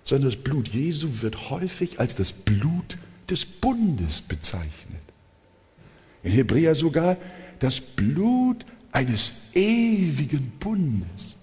sondern 0.03 0.29
das 0.29 0.41
Blut 0.41 0.67
Jesu 0.67 1.21
wird 1.21 1.49
häufig 1.51 1.99
als 1.99 2.15
das 2.15 2.33
Blut 2.33 2.97
des 3.29 3.45
Bundes 3.45 4.21
bezeichnet. 4.21 4.99
In 6.23 6.31
Hebräer 6.31 6.75
sogar 6.75 7.15
das 7.59 7.79
Blut 7.79 8.65
eines 8.91 9.33
ewigen 9.53 10.51
Bundes. 10.59 11.37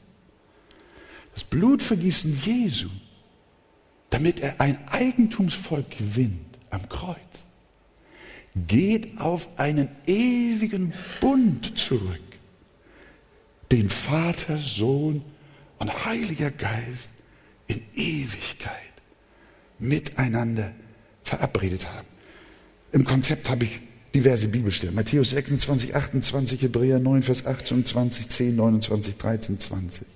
Das 1.32 1.44
Blutvergießen 1.44 2.38
Jesu, 2.44 2.88
damit 4.10 4.40
er 4.40 4.60
ein 4.60 4.78
Eigentumsvolk 4.88 5.98
gewinnt 5.98 6.58
am 6.70 6.88
Kreuz, 6.88 7.16
geht 8.66 9.20
auf 9.20 9.58
einen 9.58 9.88
ewigen 10.06 10.92
Bund 11.20 11.78
zurück, 11.78 12.20
den 13.70 13.90
Vater, 13.90 14.56
Sohn 14.56 15.22
und 15.78 16.06
Heiliger 16.06 16.50
Geist 16.50 17.10
in 17.66 17.82
Ewigkeit 17.94 18.72
miteinander 19.78 20.72
verabredet 21.22 21.86
haben. 21.86 22.06
Im 22.92 23.04
Konzept 23.04 23.50
habe 23.50 23.64
ich 23.64 23.80
diverse 24.14 24.48
Bibelstellen. 24.48 24.94
Matthäus 24.94 25.30
26, 25.30 25.94
28, 25.94 26.62
Hebräer 26.62 26.98
9, 26.98 27.22
Vers 27.22 27.44
28, 27.44 28.28
10, 28.28 28.56
29, 28.56 29.16
13, 29.16 29.60
20. 29.60 30.06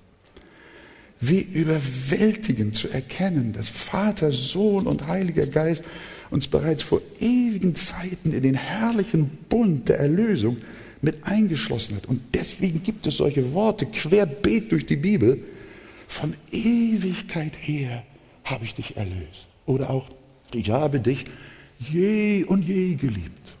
Wie 1.21 1.41
überwältigend 1.41 2.75
zu 2.75 2.89
erkennen, 2.89 3.53
dass 3.53 3.69
Vater, 3.69 4.31
Sohn 4.31 4.87
und 4.87 5.07
Heiliger 5.07 5.45
Geist 5.45 5.83
uns 6.31 6.47
bereits 6.47 6.81
vor 6.81 7.01
ewigen 7.19 7.75
Zeiten 7.75 8.33
in 8.33 8.41
den 8.41 8.55
herrlichen 8.55 9.29
Bund 9.47 9.87
der 9.87 9.99
Erlösung 9.99 10.57
mit 11.01 11.23
eingeschlossen 11.23 11.95
hat. 11.95 12.05
Und 12.07 12.21
deswegen 12.33 12.81
gibt 12.83 13.05
es 13.05 13.17
solche 13.17 13.53
Worte 13.53 13.85
querbeet 13.85 14.71
durch 14.71 14.85
die 14.85 14.95
Bibel, 14.95 15.43
von 16.07 16.33
Ewigkeit 16.51 17.57
her 17.61 18.03
habe 18.43 18.65
ich 18.65 18.73
dich 18.73 18.97
erlöst. 18.97 19.47
Oder 19.65 19.89
auch, 19.89 20.09
ich 20.53 20.69
habe 20.69 20.99
dich 20.99 21.23
je 21.79 22.43
und 22.43 22.63
je 22.63 22.95
geliebt. 22.95 23.55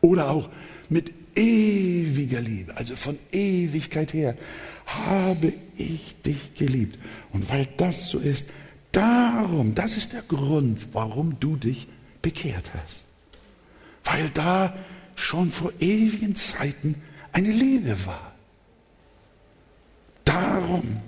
Oder 0.00 0.30
auch 0.30 0.48
mit 0.88 1.12
ewiger 1.36 2.40
Liebe, 2.40 2.76
also 2.76 2.96
von 2.96 3.18
Ewigkeit 3.30 4.12
her, 4.12 4.36
habe 4.98 5.52
ich 5.76 6.16
dich 6.22 6.54
geliebt. 6.54 6.98
Und 7.32 7.48
weil 7.50 7.68
das 7.76 8.08
so 8.08 8.18
ist, 8.18 8.48
darum, 8.92 9.74
das 9.74 9.96
ist 9.96 10.12
der 10.12 10.22
Grund, 10.22 10.88
warum 10.92 11.38
du 11.40 11.56
dich 11.56 11.88
bekehrt 12.20 12.70
hast. 12.74 13.04
Weil 14.04 14.28
da 14.34 14.74
schon 15.14 15.50
vor 15.50 15.72
ewigen 15.80 16.34
Zeiten 16.36 16.96
eine 17.32 17.50
Liebe 17.50 18.06
war. 18.06 18.32
Darum 20.24 20.98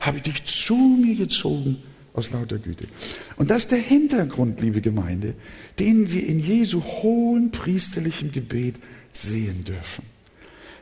habe 0.00 0.18
ich 0.18 0.22
dich 0.24 0.44
zu 0.44 0.74
mir 0.74 1.16
gezogen 1.16 1.82
aus 2.14 2.30
lauter 2.30 2.58
Güte. 2.58 2.88
Und 3.36 3.50
das 3.50 3.62
ist 3.62 3.72
der 3.72 3.78
Hintergrund, 3.78 4.60
liebe 4.60 4.80
Gemeinde, 4.80 5.34
den 5.78 6.12
wir 6.12 6.26
in 6.26 6.40
Jesu 6.40 6.82
hohen 6.82 7.50
priesterlichen 7.50 8.32
Gebet 8.32 8.76
sehen 9.12 9.64
dürfen. 9.64 10.04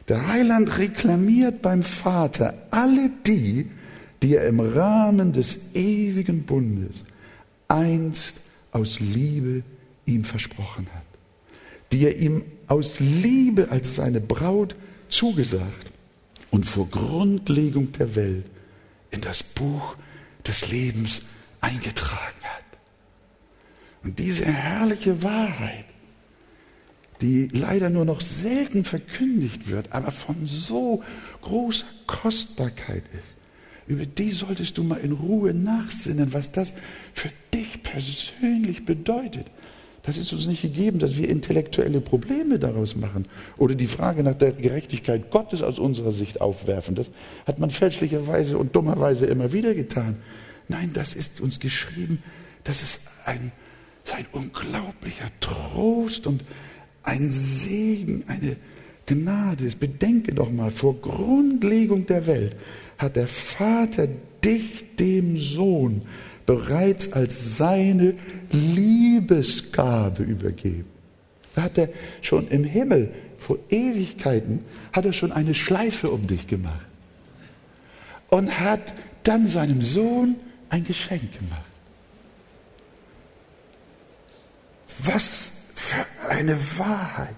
Der 0.09 0.27
Heiland 0.27 0.79
reklamiert 0.79 1.61
beim 1.61 1.83
Vater 1.83 2.55
alle 2.71 3.11
die, 3.27 3.71
die 4.23 4.37
er 4.37 4.47
im 4.47 4.61
Rahmen 4.61 5.33
des 5.33 5.75
ewigen 5.75 6.45
Bundes 6.45 7.05
einst 7.69 8.41
aus 8.73 9.01
Liebe 9.01 9.63
ihm 10.07 10.25
versprochen 10.25 10.87
hat, 10.95 11.07
die 11.93 12.05
er 12.05 12.17
ihm 12.17 12.43
aus 12.67 13.01
Liebe 13.01 13.71
als 13.71 13.97
seine 13.97 14.21
Braut 14.21 14.75
zugesagt 15.11 15.93
und 16.51 16.65
vor 16.65 16.89
Grundlegung 16.89 17.93
der 17.93 18.17
Welt 18.17 18.47
in 19.11 19.21
das 19.21 19.43
Buch 19.43 19.97
des 20.47 20.71
Lebens 20.71 21.23
eingetragen 21.61 22.43
hat. 22.43 22.65
Und 24.03 24.19
diese 24.19 24.47
herrliche 24.47 25.23
Wahrheit, 25.23 25.87
die 27.21 27.49
leider 27.53 27.91
nur 27.91 28.05
noch 28.05 28.21
selten 28.21 28.85
verkündigt 28.85 29.69
wird, 29.69 29.93
aber 29.93 30.11
von 30.11 30.47
so 30.47 31.03
großer 31.43 31.87
Kostbarkeit 32.07 33.05
ist, 33.13 33.37
über 33.87 34.07
die 34.07 34.31
solltest 34.31 34.79
du 34.79 34.85
mal 34.85 34.99
in 34.99 35.13
Ruhe 35.13 35.55
nachsinnen, 35.55 36.33
was 36.35 36.53
das 36.53 36.73
für 37.15 37.31
dich 37.55 37.83
persönlich 37.83 38.85
bedeutet. 38.85 39.47
Das 40.03 40.17
ist 40.17 40.33
uns 40.33 40.47
nicht 40.47 40.63
gegeben, 40.63 41.01
dass 41.01 41.19
wir 41.19 41.29
intellektuelle 41.29 42.01
Probleme 42.01 42.59
daraus 42.59 42.97
machen 42.97 43.27
oder 43.59 43.75
die 43.75 43.87
Frage 43.87 44.23
nach 44.23 44.35
der 44.35 44.53
Gerechtigkeit 44.53 45.31
Gottes 45.31 45.61
aus 45.61 45.79
unserer 45.79 46.13
Sicht 46.13 46.41
aufwerfen. 46.41 46.95
Das 46.95 47.09
hat 47.47 47.59
man 47.59 47.71
fälschlicherweise 47.71 48.57
und 48.57 48.75
dummerweise 48.75 49.27
immer 49.27 49.53
wieder 49.53 49.75
getan. 49.75 50.17
Nein, 50.69 50.93
das 50.95 51.15
ist 51.15 51.41
uns 51.41 51.61
geschrieben, 51.61 52.23
das 52.65 52.83
ist 52.83 53.01
ein, 53.27 53.53
ein 54.15 54.27
unglaublicher 54.33 55.31
Trost 55.41 56.27
und 56.27 56.43
ein 57.09 57.33
Segen, 57.33 58.25
eine 58.29 58.57
Gnade. 59.07 59.69
Bedenke 59.79 60.35
doch 60.35 60.51
mal, 60.51 60.71
vor 60.71 61.01
Grundlegung 61.01 62.07
der 62.07 62.27
Welt 62.27 62.55
hat 62.99 63.17
der 63.17 63.29
Vater 63.29 64.09
dich 64.45 64.97
dem 64.97 65.39
Sohn 65.39 66.03
bereits 66.45 67.13
als 67.13 67.57
seine 67.57 68.15
Liebesgabe 68.51 70.23
übergeben. 70.23 70.87
Da 71.55 71.63
hat 71.63 71.79
er 71.79 71.89
schon 72.23 72.49
im 72.49 72.65
Himmel 72.65 73.11
vor 73.39 73.59
Ewigkeiten, 73.71 74.61
hat 74.93 75.07
er 75.07 75.13
schon 75.13 75.33
eine 75.33 75.55
Schleife 75.55 76.11
um 76.11 76.27
dich 76.27 76.47
gemacht 76.47 76.87
und 78.29 78.61
hat 78.61 78.93
dann 79.23 79.47
seinem 79.47 79.83
Sohn 79.83 80.37
ein 80.69 80.85
Geschenk 80.85 81.39
gemacht. 81.39 81.63
Was 85.05 85.58
für 85.79 86.05
eine 86.29 86.59
Wahrheit, 86.79 87.37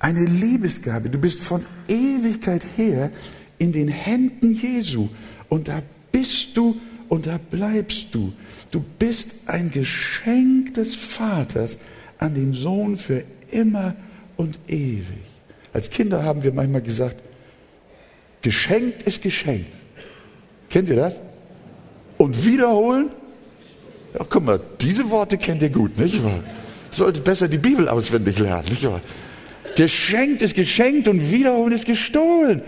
eine 0.00 0.24
Liebesgabe. 0.24 1.08
Du 1.08 1.20
bist 1.20 1.44
von 1.44 1.64
Ewigkeit 1.86 2.66
her 2.76 3.12
in 3.58 3.70
den 3.70 3.86
Händen 3.86 4.52
Jesu 4.52 5.08
und 5.48 5.68
da 5.68 5.82
bist 6.10 6.56
du 6.56 6.80
und 7.08 7.28
da 7.28 7.38
bleibst 7.38 8.12
du. 8.12 8.32
Du 8.72 8.84
bist 8.98 9.46
ein 9.46 9.70
Geschenk 9.70 10.74
des 10.74 10.96
Vaters 10.96 11.78
an 12.18 12.34
den 12.34 12.54
Sohn 12.54 12.96
für 12.96 13.22
immer 13.52 13.94
und 14.36 14.58
ewig. 14.66 15.06
Als 15.72 15.90
Kinder 15.90 16.24
haben 16.24 16.42
wir 16.42 16.52
manchmal 16.52 16.82
gesagt, 16.82 17.16
geschenkt 18.42 19.04
ist 19.04 19.22
geschenkt. 19.22 19.72
Kennt 20.68 20.88
ihr 20.88 20.96
das? 20.96 21.20
Und 22.18 22.44
wiederholen? 22.44 23.10
Ja, 24.12 24.26
guck 24.28 24.44
mal, 24.44 24.60
diese 24.80 25.08
Worte 25.08 25.38
kennt 25.38 25.62
ihr 25.62 25.70
gut, 25.70 25.96
nicht 25.98 26.20
wahr? 26.24 26.40
Sollte 26.92 27.20
besser 27.20 27.48
die 27.48 27.58
Bibel 27.58 27.88
auswendig 27.88 28.38
lernen, 28.38 28.68
nicht 28.68 28.84
wahr? 28.84 29.00
Geschenkt 29.76 30.42
ist 30.42 30.54
geschenkt 30.54 31.08
und 31.08 31.30
wiederholen 31.30 31.72
ist 31.72 31.86
gestohlen. 31.86 32.62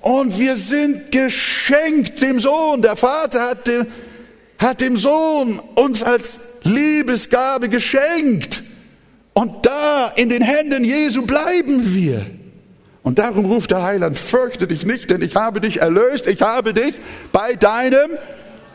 Und 0.00 0.38
wir 0.38 0.56
sind 0.56 1.12
geschenkt 1.12 2.22
dem 2.22 2.40
Sohn. 2.40 2.80
Der 2.82 2.96
Vater 2.96 3.50
hat 3.50 3.66
dem, 3.66 3.86
hat 4.58 4.80
dem 4.80 4.96
Sohn 4.96 5.60
uns 5.74 6.02
als 6.02 6.38
Liebesgabe 6.62 7.68
geschenkt. 7.68 8.62
Und 9.34 9.66
da 9.66 10.12
in 10.16 10.30
den 10.30 10.42
Händen 10.42 10.84
Jesu 10.84 11.26
bleiben 11.26 11.94
wir. 11.94 12.24
Und 13.02 13.18
darum 13.18 13.46
ruft 13.46 13.70
der 13.70 13.82
Heiland, 13.82 14.18
fürchte 14.18 14.66
dich 14.66 14.84
nicht, 14.84 15.10
denn 15.10 15.22
ich 15.22 15.36
habe 15.36 15.60
dich 15.60 15.80
erlöst, 15.80 16.26
ich 16.26 16.42
habe 16.42 16.74
dich 16.74 16.94
bei 17.32 17.54
deinem 17.54 18.10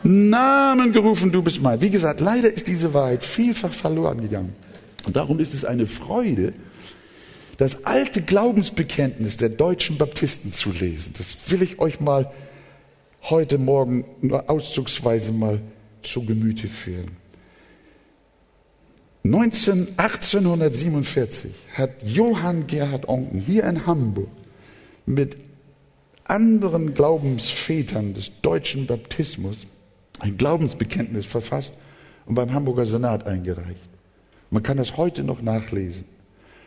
Namen 0.02 0.92
gerufen, 0.92 1.32
du 1.32 1.42
bist 1.42 1.60
mein. 1.60 1.80
Wie 1.80 1.90
gesagt, 1.90 2.20
leider 2.20 2.52
ist 2.52 2.68
diese 2.68 2.92
Wahrheit 2.94 3.24
vielfach 3.24 3.72
verloren 3.72 4.20
gegangen. 4.20 4.54
Und 5.06 5.16
darum 5.16 5.38
ist 5.38 5.54
es 5.54 5.64
eine 5.64 5.86
Freude, 5.86 6.52
das 7.56 7.84
alte 7.84 8.22
Glaubensbekenntnis 8.22 9.36
der 9.36 9.50
deutschen 9.50 9.96
Baptisten 9.96 10.52
zu 10.52 10.70
lesen. 10.70 11.14
Das 11.16 11.36
will 11.48 11.62
ich 11.62 11.78
euch 11.78 12.00
mal 12.00 12.32
heute 13.22 13.58
Morgen 13.58 14.04
nur 14.20 14.50
auszugsweise 14.50 15.32
mal 15.32 15.60
zu 16.02 16.24
Gemüte 16.26 16.68
führen. 16.68 17.16
19, 19.22 19.88
1847 19.96 21.50
hat 21.74 21.90
Johann 22.04 22.66
Gerhard 22.66 23.08
Onken 23.08 23.40
hier 23.40 23.64
in 23.64 23.86
Hamburg 23.86 24.28
mit 25.06 25.38
anderen 26.24 26.92
Glaubensvätern 26.92 28.12
des 28.12 28.40
deutschen 28.42 28.86
Baptismus 28.86 29.66
ein 30.18 30.36
Glaubensbekenntnis 30.36 31.24
verfasst 31.24 31.74
und 32.26 32.34
beim 32.34 32.52
Hamburger 32.52 32.84
Senat 32.84 33.26
eingereicht. 33.26 33.93
Man 34.50 34.62
kann 34.62 34.76
das 34.76 34.96
heute 34.96 35.24
noch 35.24 35.42
nachlesen. 35.42 36.06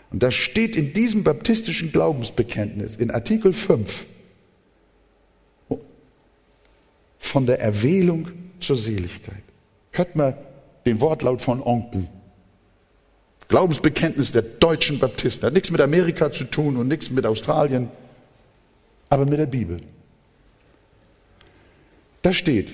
Und 0.09 0.23
da 0.23 0.31
steht 0.31 0.75
in 0.75 0.93
diesem 0.93 1.23
baptistischen 1.23 1.91
Glaubensbekenntnis 1.91 2.95
in 2.95 3.11
Artikel 3.11 3.53
5 3.53 4.05
von 7.19 7.45
der 7.45 7.59
Erwählung 7.59 8.29
zur 8.59 8.77
Seligkeit. 8.77 9.43
Hört 9.91 10.15
mal 10.15 10.37
den 10.85 11.01
Wortlaut 11.01 11.41
von 11.41 11.61
Onken. 11.61 12.07
Glaubensbekenntnis 13.49 14.31
der 14.31 14.41
deutschen 14.41 14.99
Baptisten. 14.99 15.45
Hat 15.45 15.53
nichts 15.53 15.71
mit 15.71 15.81
Amerika 15.81 16.31
zu 16.31 16.45
tun 16.45 16.77
und 16.77 16.87
nichts 16.87 17.09
mit 17.09 17.25
Australien, 17.25 17.89
aber 19.09 19.25
mit 19.25 19.39
der 19.39 19.45
Bibel. 19.45 19.79
Da 22.21 22.33
steht, 22.33 22.73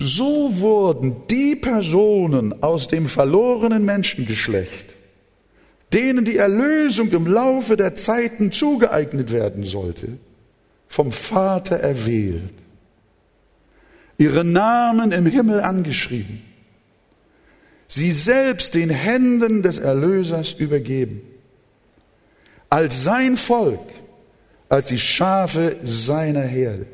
so 0.00 0.60
wurden 0.60 1.16
die 1.30 1.56
Personen 1.56 2.62
aus 2.62 2.88
dem 2.88 3.06
verlorenen 3.06 3.84
Menschengeschlecht, 3.84 4.94
denen 5.92 6.24
die 6.24 6.36
Erlösung 6.36 7.10
im 7.10 7.26
Laufe 7.26 7.76
der 7.76 7.94
Zeiten 7.94 8.50
zugeeignet 8.50 9.30
werden 9.30 9.64
sollte, 9.64 10.08
vom 10.88 11.12
Vater 11.12 11.76
erwählt, 11.76 12.54
ihre 14.18 14.44
Namen 14.44 15.12
im 15.12 15.26
Himmel 15.26 15.60
angeschrieben 15.60 16.42
sie 17.90 18.12
selbst 18.12 18.74
den 18.74 18.88
Händen 18.88 19.62
des 19.62 19.78
Erlösers 19.78 20.52
übergeben, 20.52 21.22
als 22.70 23.02
sein 23.02 23.36
Volk, 23.36 23.80
als 24.68 24.86
die 24.86 24.98
Schafe 24.98 25.76
seiner 25.82 26.42
Herde, 26.42 26.86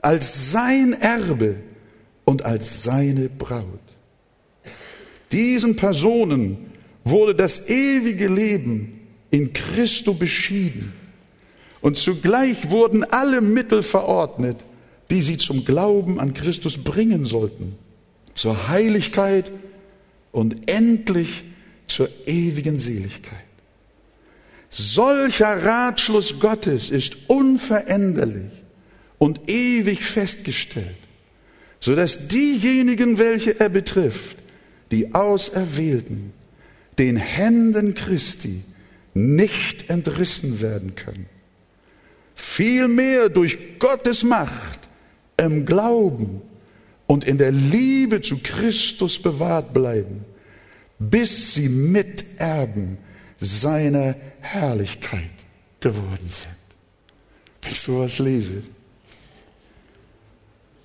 als 0.00 0.52
sein 0.52 0.96
Erbe 1.00 1.56
und 2.24 2.44
als 2.44 2.82
seine 2.82 3.28
Braut. 3.28 3.80
Diesen 5.30 5.76
Personen 5.76 6.70
wurde 7.04 7.34
das 7.34 7.68
ewige 7.68 8.28
Leben 8.28 9.00
in 9.30 9.52
Christo 9.52 10.14
beschieden 10.14 10.92
und 11.80 11.96
zugleich 11.96 12.70
wurden 12.70 13.04
alle 13.04 13.40
Mittel 13.40 13.82
verordnet, 13.82 14.64
die 15.10 15.20
sie 15.20 15.36
zum 15.36 15.64
Glauben 15.64 16.20
an 16.20 16.32
Christus 16.32 16.78
bringen 16.78 17.24
sollten, 17.24 17.76
zur 18.34 18.68
Heiligkeit 18.68 19.50
und 20.30 20.68
endlich 20.68 21.44
zur 21.86 22.08
ewigen 22.26 22.78
Seligkeit. 22.78 23.38
Solcher 24.70 25.64
Ratschluss 25.64 26.40
Gottes 26.40 26.88
ist 26.88 27.28
unveränderlich 27.28 28.52
und 29.18 29.48
ewig 29.48 30.02
festgestellt, 30.02 30.96
so 31.82 31.96
dass 31.96 32.28
diejenigen, 32.28 33.18
welche 33.18 33.58
er 33.58 33.68
betrifft, 33.68 34.36
die 34.92 35.14
Auserwählten, 35.14 36.32
den 36.98 37.16
Händen 37.16 37.94
Christi 37.94 38.62
nicht 39.14 39.90
entrissen 39.90 40.60
werden 40.60 40.94
können. 40.94 41.26
Vielmehr 42.36 43.28
durch 43.28 43.78
Gottes 43.80 44.22
Macht 44.22 44.78
im 45.36 45.66
Glauben 45.66 46.40
und 47.06 47.24
in 47.24 47.36
der 47.36 47.50
Liebe 47.50 48.20
zu 48.20 48.38
Christus 48.38 49.20
bewahrt 49.20 49.74
bleiben, 49.74 50.24
bis 51.00 51.54
sie 51.54 51.68
Miterben 51.68 52.96
seiner 53.40 54.14
Herrlichkeit 54.40 55.32
geworden 55.80 56.28
sind. 56.28 56.46
Wenn 57.60 57.72
ich 57.72 57.80
sowas 57.80 58.20
lese, 58.20 58.62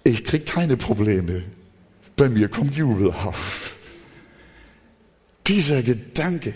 ich 0.08 0.24
kriege 0.24 0.46
keine 0.46 0.78
Probleme. 0.78 1.44
Bei 2.16 2.30
mir 2.30 2.50
kommt 2.50 2.76
Jubel 2.76 3.12
auf. 3.12 3.78
Dieser 5.46 5.82
Gedanke 5.84 6.54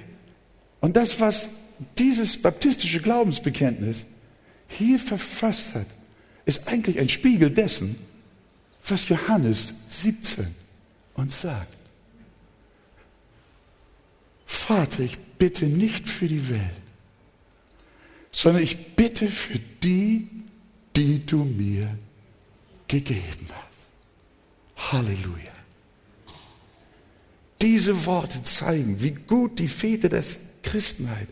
und 0.79 0.97
das, 0.97 1.19
was 1.19 1.49
dieses 1.97 2.41
baptistische 2.41 2.99
Glaubensbekenntnis 2.99 4.05
hier 4.67 4.99
verfasst 4.99 5.75
hat, 5.75 5.85
ist 6.45 6.67
eigentlich 6.67 6.99
ein 6.99 7.09
Spiegel 7.09 7.51
dessen, 7.51 7.95
was 8.87 9.07
Johannes 9.07 9.73
17 9.89 10.47
uns 11.13 11.41
sagt. 11.41 11.73
Vater, 14.45 15.03
ich 15.03 15.17
bitte 15.37 15.65
nicht 15.65 16.07
für 16.09 16.27
die 16.27 16.49
Welt, 16.49 16.61
sondern 18.31 18.63
ich 18.63 18.95
bitte 18.95 19.27
für 19.27 19.59
die, 19.83 20.27
die 20.95 21.25
du 21.25 21.43
mir 21.43 21.89
gegeben 22.91 23.47
hast. 23.49 24.91
Halleluja. 24.91 25.53
Diese 27.61 28.05
Worte 28.05 28.43
zeigen, 28.43 29.01
wie 29.01 29.11
gut 29.11 29.59
die 29.59 29.67
Väter 29.67 30.09
des 30.09 30.39
Christenheit, 30.63 31.27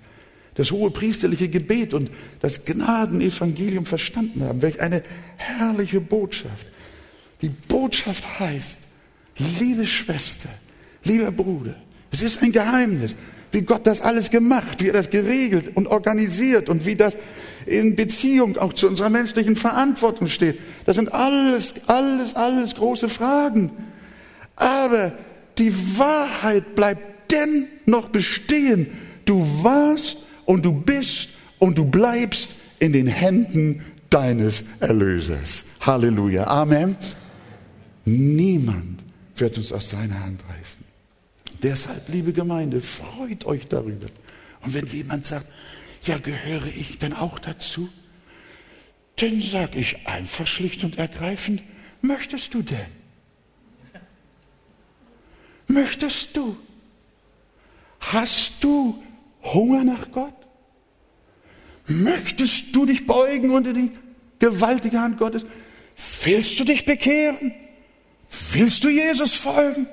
das 0.56 0.72
hohe 0.72 0.92
priesterliche 0.92 1.50
Gebet 1.50 1.94
und 1.94 2.10
das 2.42 2.64
Gnadenevangelium 2.66 3.86
verstanden 3.86 4.44
haben. 4.44 4.62
Welch 4.62 4.80
eine 4.80 5.04
herrliche 5.38 6.02
Botschaft. 6.02 6.66
Die 7.42 7.50
Botschaft 7.50 8.40
heißt, 8.40 8.80
liebe 9.38 9.86
Schwester, 9.86 10.50
lieber 11.04 11.32
Bruder, 11.32 11.76
es 12.12 12.22
ist 12.22 12.42
ein 12.42 12.52
Geheimnis, 12.52 13.16
wie 13.52 13.62
Gott 13.62 13.88
das 13.88 14.02
alles 14.02 14.30
gemacht, 14.30 14.82
wie 14.82 14.88
er 14.88 14.94
das 14.94 15.10
geregelt 15.10 15.76
und 15.76 15.88
organisiert 15.88 16.70
und 16.70 16.86
wie 16.86 16.96
das 16.96 17.18
in 17.66 17.96
Beziehung 17.96 18.58
auch 18.58 18.74
zu 18.74 18.88
unserer 18.88 19.10
menschlichen 19.10 19.56
Verantwortung 19.56 20.28
steht. 20.28 20.60
Das 20.86 20.96
sind 20.96 21.14
alles, 21.14 21.88
alles, 21.88 22.36
alles 22.36 22.76
große 22.76 23.10
Fragen. 23.10 23.72
Aber 24.56 25.12
die 25.58 25.74
Wahrheit 25.98 26.76
bleibt 26.76 27.32
dennoch 27.32 28.10
bestehen. 28.10 28.88
Du 29.26 29.46
warst 29.64 30.18
und 30.46 30.66
du 30.66 30.74
bist 30.74 31.30
und 31.60 31.78
du 31.78 31.86
bleibst 31.86 32.52
in 32.80 32.94
den 32.94 33.08
Händen 33.08 33.82
deines 34.10 34.64
Erlösers. 34.80 35.66
Halleluja. 35.82 36.48
Amen. 36.48 36.96
Niemand 38.06 39.04
wird 39.36 39.58
uns 39.58 39.72
aus 39.72 39.90
seiner 39.90 40.20
Hand 40.24 40.44
reißen. 40.50 40.89
Deshalb, 41.62 42.08
liebe 42.10 42.34
Gemeinde, 42.34 42.82
freut 42.82 43.46
euch 43.46 43.68
darüber. 43.68 44.08
Und 44.62 44.74
wenn 44.74 44.88
jemand 44.88 45.26
sagt, 45.26 45.48
ja, 46.04 46.18
gehöre 46.18 46.68
ich 46.68 46.98
denn 46.98 47.14
auch 47.14 47.40
dazu? 47.40 47.90
Dann 49.18 49.42
sage 49.42 49.80
ich 49.80 50.08
einfach 50.08 50.48
schlicht 50.48 50.84
und 50.84 50.98
ergreifend, 50.98 51.62
möchtest 52.02 52.54
du 52.54 52.62
denn? 52.62 53.00
Möchtest 55.68 56.36
du? 56.36 56.58
Hast 58.00 58.64
du 58.64 59.04
Hunger 59.44 59.84
nach 59.84 60.12
Gott? 60.12 60.34
Möchtest 61.86 62.76
du 62.76 62.86
dich 62.86 63.06
beugen 63.06 63.52
unter 63.52 63.74
die 63.74 63.92
gewaltige 64.40 65.00
Hand 65.00 65.18
Gottes? 65.18 65.46
Willst 66.24 66.60
du 66.60 66.64
dich 66.64 66.86
bekehren? 66.86 67.54
Willst 68.52 68.84
du 68.84 68.90
Jesus 68.90 69.34
folgen? 69.34 69.88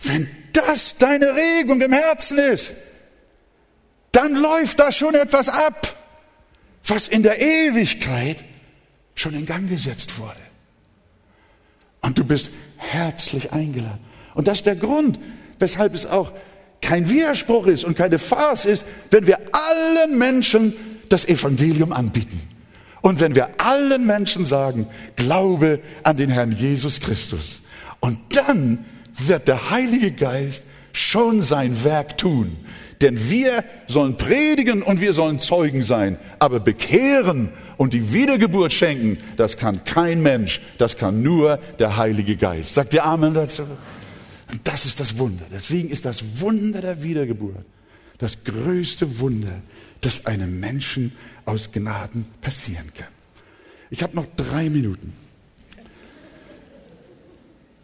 Wenn 0.00 0.28
das 0.52 0.96
deine 0.98 1.34
Regung 1.34 1.80
im 1.80 1.92
Herzen 1.92 2.38
ist, 2.38 2.74
dann 4.12 4.34
läuft 4.34 4.80
da 4.80 4.90
schon 4.90 5.14
etwas 5.14 5.48
ab, 5.48 5.94
was 6.86 7.08
in 7.08 7.22
der 7.22 7.40
Ewigkeit 7.40 8.44
schon 9.14 9.34
in 9.34 9.46
Gang 9.46 9.68
gesetzt 9.68 10.18
wurde. 10.18 10.40
Und 12.00 12.18
du 12.18 12.24
bist 12.24 12.50
herzlich 12.76 13.52
eingeladen. 13.52 14.00
Und 14.34 14.48
das 14.48 14.58
ist 14.58 14.66
der 14.66 14.76
Grund, 14.76 15.18
weshalb 15.58 15.94
es 15.94 16.06
auch 16.06 16.32
kein 16.80 17.10
Widerspruch 17.10 17.66
ist 17.66 17.84
und 17.84 17.96
keine 17.96 18.18
Farce 18.18 18.64
ist, 18.66 18.86
wenn 19.10 19.26
wir 19.26 19.38
allen 19.52 20.16
Menschen 20.16 20.72
das 21.08 21.26
Evangelium 21.26 21.92
anbieten. 21.92 22.40
Und 23.00 23.20
wenn 23.20 23.34
wir 23.34 23.60
allen 23.60 24.06
Menschen 24.06 24.44
sagen, 24.44 24.86
glaube 25.16 25.80
an 26.02 26.16
den 26.16 26.30
Herrn 26.30 26.52
Jesus 26.52 27.00
Christus. 27.00 27.62
Und 28.00 28.18
dann 28.36 28.84
wird 29.18 29.48
der 29.48 29.70
Heilige 29.70 30.12
Geist 30.12 30.62
schon 30.92 31.42
sein 31.42 31.84
Werk 31.84 32.18
tun. 32.18 32.56
Denn 33.00 33.30
wir 33.30 33.64
sollen 33.86 34.16
predigen 34.16 34.82
und 34.82 35.00
wir 35.00 35.12
sollen 35.12 35.38
Zeugen 35.38 35.84
sein. 35.84 36.18
Aber 36.38 36.58
bekehren 36.58 37.50
und 37.76 37.92
die 37.92 38.12
Wiedergeburt 38.12 38.72
schenken, 38.72 39.18
das 39.36 39.56
kann 39.56 39.84
kein 39.84 40.20
Mensch, 40.22 40.60
das 40.78 40.96
kann 40.96 41.22
nur 41.22 41.58
der 41.78 41.96
Heilige 41.96 42.36
Geist. 42.36 42.74
Sagt 42.74 42.94
ihr 42.94 43.04
Amen 43.04 43.34
dazu? 43.34 43.62
Und 44.50 44.60
das 44.64 44.86
ist 44.86 44.98
das 44.98 45.18
Wunder. 45.18 45.44
Deswegen 45.52 45.90
ist 45.90 46.04
das 46.04 46.40
Wunder 46.40 46.80
der 46.80 47.02
Wiedergeburt 47.02 47.64
das 48.18 48.44
größte 48.44 49.20
Wunder, 49.20 49.62
das 50.00 50.26
einem 50.26 50.60
Menschen 50.60 51.12
aus 51.44 51.72
Gnaden 51.72 52.26
passieren 52.42 52.92
kann. 52.94 53.08
Ich 53.90 54.02
habe 54.02 54.14
noch 54.14 54.26
drei 54.36 54.68
Minuten. 54.68 55.12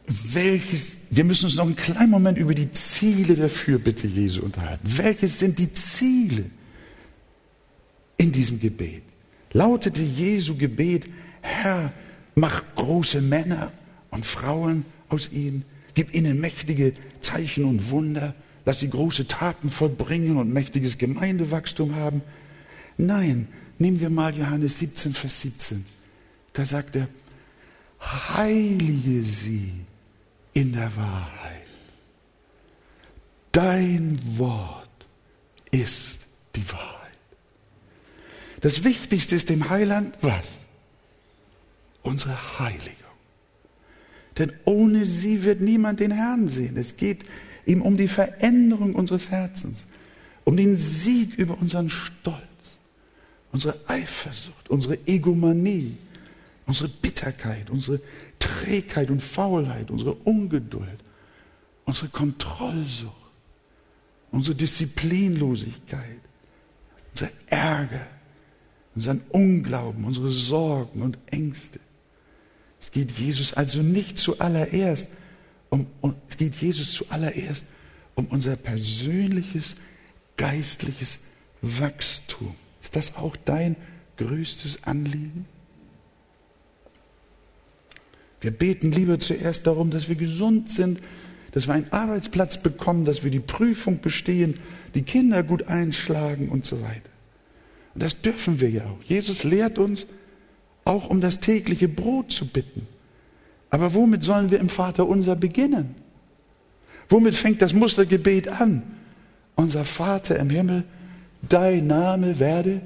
Welches, 0.07 0.99
wir 1.11 1.25
müssen 1.25 1.47
uns 1.47 1.57
noch 1.57 1.65
einen 1.65 1.77
kleinen 1.77 2.11
Moment 2.11 2.37
über 2.37 2.55
die 2.55 2.71
Ziele 2.71 3.35
der 3.35 3.49
Fürbitte 3.49 4.07
Jesu 4.07 4.43
unterhalten. 4.43 4.83
Welches 4.85 5.39
sind 5.39 5.59
die 5.59 5.73
Ziele 5.73 6.45
in 8.19 8.31
diesem 8.31 8.61
Gebet? 8.61 9.03
Lautete 9.53 10.03
Jesu 10.03 10.57
Gebet, 10.57 11.09
Herr, 11.41 11.93
mach 12.35 12.63
große 12.75 13.23
Männer 13.23 13.73
und 14.11 14.27
Frauen 14.27 14.85
aus 15.09 15.31
ihnen, 15.33 15.65
gib 15.95 16.13
ihnen 16.13 16.39
mächtige 16.39 16.93
Zeichen 17.23 17.65
und 17.65 17.91
Wunder, 17.91 18.35
lass 18.67 18.81
sie 18.81 18.91
große 18.91 19.27
Taten 19.27 19.71
vollbringen 19.71 20.37
und 20.37 20.53
mächtiges 20.53 20.99
Gemeindewachstum 20.99 21.95
haben. 21.95 22.21
Nein, 22.99 23.49
nehmen 23.79 24.01
wir 24.01 24.11
mal 24.11 24.37
Johannes 24.37 24.79
17, 24.81 25.15
Vers 25.15 25.41
17. 25.41 25.87
Da 26.53 26.65
sagt 26.65 26.97
er, 26.97 27.09
heilige 28.37 29.23
sie 29.23 29.73
in 30.55 30.73
der 30.73 30.97
Wahrheit. 30.97 31.67
Dein 33.53 34.19
Wort 34.39 34.89
ist 35.71 36.21
die 36.57 36.73
Wahrheit. 36.73 36.95
Das 38.61 38.83
Wichtigste 38.85 39.35
ist 39.37 39.51
dem 39.51 39.69
Heiland 39.69 40.15
was? 40.23 40.61
Unsere 42.03 42.59
Heiligung. 42.59 42.95
Denn 44.39 44.53
ohne 44.65 45.07
sie 45.07 45.45
wird 45.45 45.61
niemand 45.61 46.01
den 46.01 46.11
Herrn 46.11 46.49
sehen. 46.49 46.77
Es 46.77 46.97
geht 46.97 47.25
ihm 47.67 47.83
um 47.83 47.97
die 47.97 48.09
Veränderung 48.09 48.95
unseres 48.95 49.31
Herzens, 49.31 49.87
um 50.45 50.57
den 50.57 50.77
Sieg 50.77 51.39
über 51.39 51.59
unseren 51.59 51.91
Stolz, 51.91 52.39
unsere 53.53 53.79
Eifersucht, 53.87 54.69
unsere 54.69 54.99
Egomanie, 55.07 55.97
unsere 56.67 56.89
Bitterkeit, 56.89 57.71
unsere 57.71 58.01
Trägheit 58.45 59.11
und 59.11 59.23
Faulheit, 59.23 59.91
unsere 59.91 60.13
Ungeduld, 60.13 60.99
unsere 61.87 62.09
Kontrollsucht, 62.09 63.13
unsere 64.31 64.55
Disziplinlosigkeit, 64.55 66.21
unser 67.13 67.31
Ärger, 67.47 68.07
unseren 68.95 69.23
Unglauben, 69.31 70.05
unsere 70.05 70.31
Sorgen 70.31 71.01
und 71.01 71.17
Ängste. 71.31 71.81
Es 72.81 72.91
geht 72.91 73.13
Jesus 73.13 73.55
also 73.55 73.81
nicht 73.81 74.19
zuallererst 74.19 75.09
um, 75.71 75.87
um, 76.03 76.15
es 76.29 76.37
geht 76.37 76.55
Jesus 76.57 76.93
zuallererst 76.93 77.65
um 78.15 78.27
unser 78.27 78.57
persönliches 78.57 79.77
geistliches 80.37 81.21
Wachstum. 81.63 82.55
Ist 82.83 82.95
das 82.95 83.17
auch 83.17 83.37
dein 83.37 83.75
größtes 84.19 84.85
Anliegen? 84.85 85.47
Wir 88.45 88.51
beten 88.51 88.93
lieber 88.93 89.19
zuerst 89.19 89.67
darum, 89.67 89.89
dass 89.89 90.11
wir 90.11 90.17
gesund 90.17 90.71
sind, 90.71 91.01
dass 91.53 91.67
wir 91.67 91.73
einen 91.73 91.91
Arbeitsplatz 91.91 92.59
bekommen, 92.59 93.07
dass 93.07 93.25
wir 93.25 93.31
die 93.31 93.41
Prüfung 93.41 94.03
bestehen, 94.03 94.57
die 94.95 95.01
Kinder 95.01 95.43
gut 95.43 95.63
einschlagen 95.69 96.51
und 96.51 96.67
so 96.67 96.83
weiter. 96.83 97.11
Und 97.95 98.03
das 98.03 98.21
dürfen 98.21 98.61
wir 98.61 98.69
ja 98.69 98.85
auch. 98.85 99.03
Jesus 99.03 99.45
lehrt 99.45 99.79
uns 99.79 100.07
auch 100.85 101.09
um 101.09 101.23
das 101.23 101.41
tägliche 101.41 101.89
Brot 101.89 102.33
zu 102.33 102.47
bitten. 102.47 102.87
Aber 103.71 103.95
womit 103.95 104.23
sollen 104.25 104.51
wir 104.51 104.61
im 104.61 104.69
Vater 104.69 105.07
unser 105.07 105.37
beginnen? 105.37 105.95
Womit 107.09 107.37
fängt 107.37 107.63
das 107.63 107.73
Mustergebet 107.73 108.49
an? 108.49 108.83
Unser 109.55 109.87
Vater 109.87 110.39
im 110.39 110.51
Himmel, 110.51 110.85
dein 111.49 111.87
Name 111.87 112.39
werde 112.39 112.83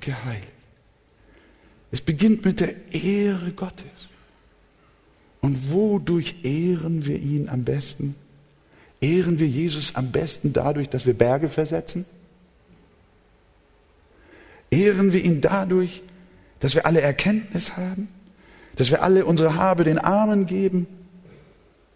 geheiligt. 0.00 0.48
Es 1.90 2.00
beginnt 2.00 2.46
mit 2.46 2.60
der 2.60 2.72
Ehre 2.94 3.52
Gottes. 3.52 3.84
Und 5.46 5.70
wodurch 5.70 6.36
ehren 6.42 7.06
wir 7.06 7.18
ihn 7.18 7.48
am 7.48 7.64
besten? 7.64 8.14
Ehren 9.00 9.38
wir 9.38 9.46
Jesus 9.46 9.94
am 9.94 10.10
besten 10.10 10.52
dadurch, 10.52 10.88
dass 10.88 11.06
wir 11.06 11.14
Berge 11.14 11.48
versetzen? 11.48 12.04
Ehren 14.70 15.12
wir 15.12 15.24
ihn 15.24 15.40
dadurch, 15.40 16.02
dass 16.60 16.74
wir 16.74 16.84
alle 16.84 17.00
Erkenntnis 17.00 17.76
haben? 17.76 18.08
dass 18.76 18.90
wir 18.90 19.02
alle 19.02 19.24
unsere 19.24 19.56
Habe 19.56 19.84
den 19.84 19.98
Armen 19.98 20.46
geben 20.46 20.86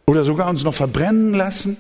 oder 0.07 0.25
sogar 0.25 0.49
uns 0.49 0.65
noch 0.65 0.75
verbrennen 0.75 1.35
lassen. 1.35 1.77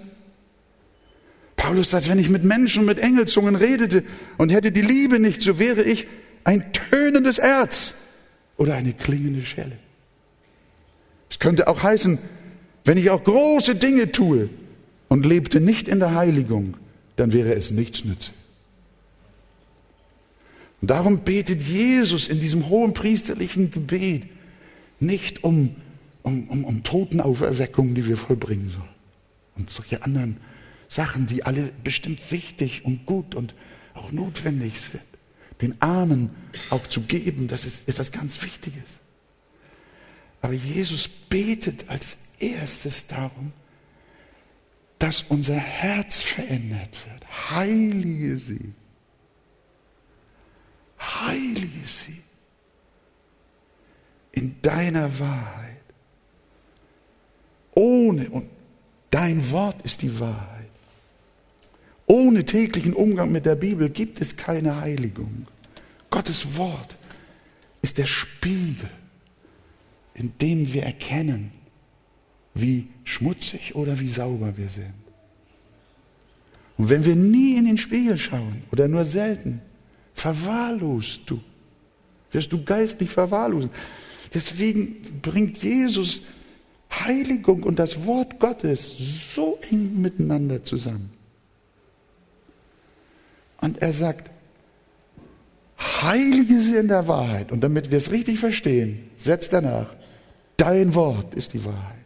Paulus 1.56 1.90
sagt, 1.90 2.08
wenn 2.08 2.18
ich 2.18 2.28
mit 2.28 2.44
Menschen, 2.44 2.84
mit 2.84 2.98
Engelzungen 2.98 3.56
redete 3.56 4.04
und 4.38 4.52
hätte 4.52 4.72
die 4.72 4.82
Liebe 4.82 5.18
nicht, 5.18 5.42
so 5.42 5.58
wäre 5.58 5.82
ich 5.82 6.06
ein 6.44 6.72
tönendes 6.72 7.38
Erz 7.38 7.94
oder 8.56 8.74
eine 8.74 8.92
klingende 8.92 9.44
Schelle. 9.44 9.76
Es 11.30 11.38
könnte 11.38 11.68
auch 11.68 11.82
heißen, 11.82 12.18
wenn 12.84 12.98
ich 12.98 13.10
auch 13.10 13.24
große 13.24 13.76
Dinge 13.76 14.12
tue 14.12 14.50
und 15.08 15.24
lebte 15.24 15.60
nicht 15.60 15.88
in 15.88 16.00
der 16.00 16.14
Heiligung, 16.14 16.76
dann 17.16 17.32
wäre 17.32 17.54
es 17.54 17.70
nichts 17.70 18.04
nütze. 18.04 18.32
Und 20.80 20.90
darum 20.90 21.20
betet 21.20 21.62
Jesus 21.62 22.28
in 22.28 22.40
diesem 22.40 22.68
hohen 22.68 22.94
priesterlichen 22.94 23.70
Gebet, 23.70 24.24
nicht 24.98 25.44
um, 25.44 25.76
um, 26.22 26.48
um, 26.48 26.64
um 26.64 26.82
Totenauferweckung, 26.82 27.94
die 27.94 28.06
wir 28.06 28.16
vollbringen 28.16 28.70
sollen. 28.70 28.88
Und 29.56 29.70
solche 29.70 30.02
anderen 30.02 30.38
Sachen, 30.88 31.26
die 31.26 31.44
alle 31.44 31.70
bestimmt 31.84 32.32
wichtig 32.32 32.84
und 32.84 33.04
gut 33.04 33.34
und 33.34 33.54
auch 33.94 34.10
notwendig 34.10 34.80
sind. 34.80 35.02
Den 35.60 35.80
Armen 35.82 36.30
auch 36.70 36.86
zu 36.86 37.02
geben, 37.02 37.46
das 37.46 37.66
ist 37.66 37.86
etwas 37.86 38.10
ganz 38.10 38.42
Wichtiges. 38.42 38.99
Aber 40.42 40.54
Jesus 40.54 41.08
betet 41.08 41.88
als 41.88 42.18
erstes 42.38 43.06
darum, 43.06 43.52
dass 44.98 45.22
unser 45.28 45.56
Herz 45.56 46.22
verändert 46.22 46.96
wird. 47.06 47.50
Heilige 47.50 48.36
sie. 48.36 48.74
Heilige 50.98 51.86
sie 51.86 52.22
in 54.32 54.56
deiner 54.62 55.18
Wahrheit. 55.18 55.76
Ohne, 57.74 58.28
und 58.30 58.48
dein 59.10 59.50
Wort 59.50 59.82
ist 59.82 60.02
die 60.02 60.20
Wahrheit. 60.20 60.68
Ohne 62.06 62.44
täglichen 62.44 62.92
Umgang 62.92 63.30
mit 63.30 63.46
der 63.46 63.54
Bibel 63.54 63.88
gibt 63.88 64.20
es 64.20 64.36
keine 64.36 64.80
Heiligung. 64.80 65.44
Gottes 66.10 66.56
Wort 66.56 66.96
ist 67.82 67.98
der 67.98 68.06
Spiegel, 68.06 68.90
in 70.14 70.32
dem 70.40 70.72
wir 70.72 70.82
erkennen, 70.82 71.52
wie 72.54 72.88
schmutzig 73.04 73.74
oder 73.74 73.98
wie 74.00 74.08
sauber 74.08 74.56
wir 74.56 74.68
sind. 74.68 74.94
Und 76.76 76.88
wenn 76.88 77.04
wir 77.04 77.16
nie 77.16 77.56
in 77.56 77.66
den 77.66 77.78
Spiegel 77.78 78.16
schauen 78.16 78.62
oder 78.72 78.88
nur 78.88 79.04
selten, 79.04 79.60
verwahrlost 80.14 81.22
du, 81.26 81.40
wirst 82.32 82.52
du 82.52 82.64
geistlich 82.64 83.10
verwahrlosen. 83.10 83.70
Deswegen 84.32 85.20
bringt 85.22 85.62
Jesus 85.62 86.22
Heiligung 86.90 87.62
und 87.62 87.78
das 87.78 88.04
Wort 88.04 88.38
Gottes 88.40 88.96
so 89.34 89.58
eng 89.70 90.00
miteinander 90.00 90.64
zusammen. 90.64 91.10
Und 93.60 93.80
er 93.82 93.92
sagt, 93.92 94.30
heilige 96.02 96.60
sie 96.60 96.76
in 96.76 96.88
der 96.88 97.06
Wahrheit. 97.08 97.52
Und 97.52 97.62
damit 97.62 97.90
wir 97.90 97.98
es 97.98 98.10
richtig 98.10 98.38
verstehen, 98.38 99.10
setzt 99.16 99.52
danach, 99.52 99.94
dein 100.60 100.94
Wort 100.94 101.34
ist 101.34 101.54
die 101.54 101.64
Wahrheit. 101.64 101.96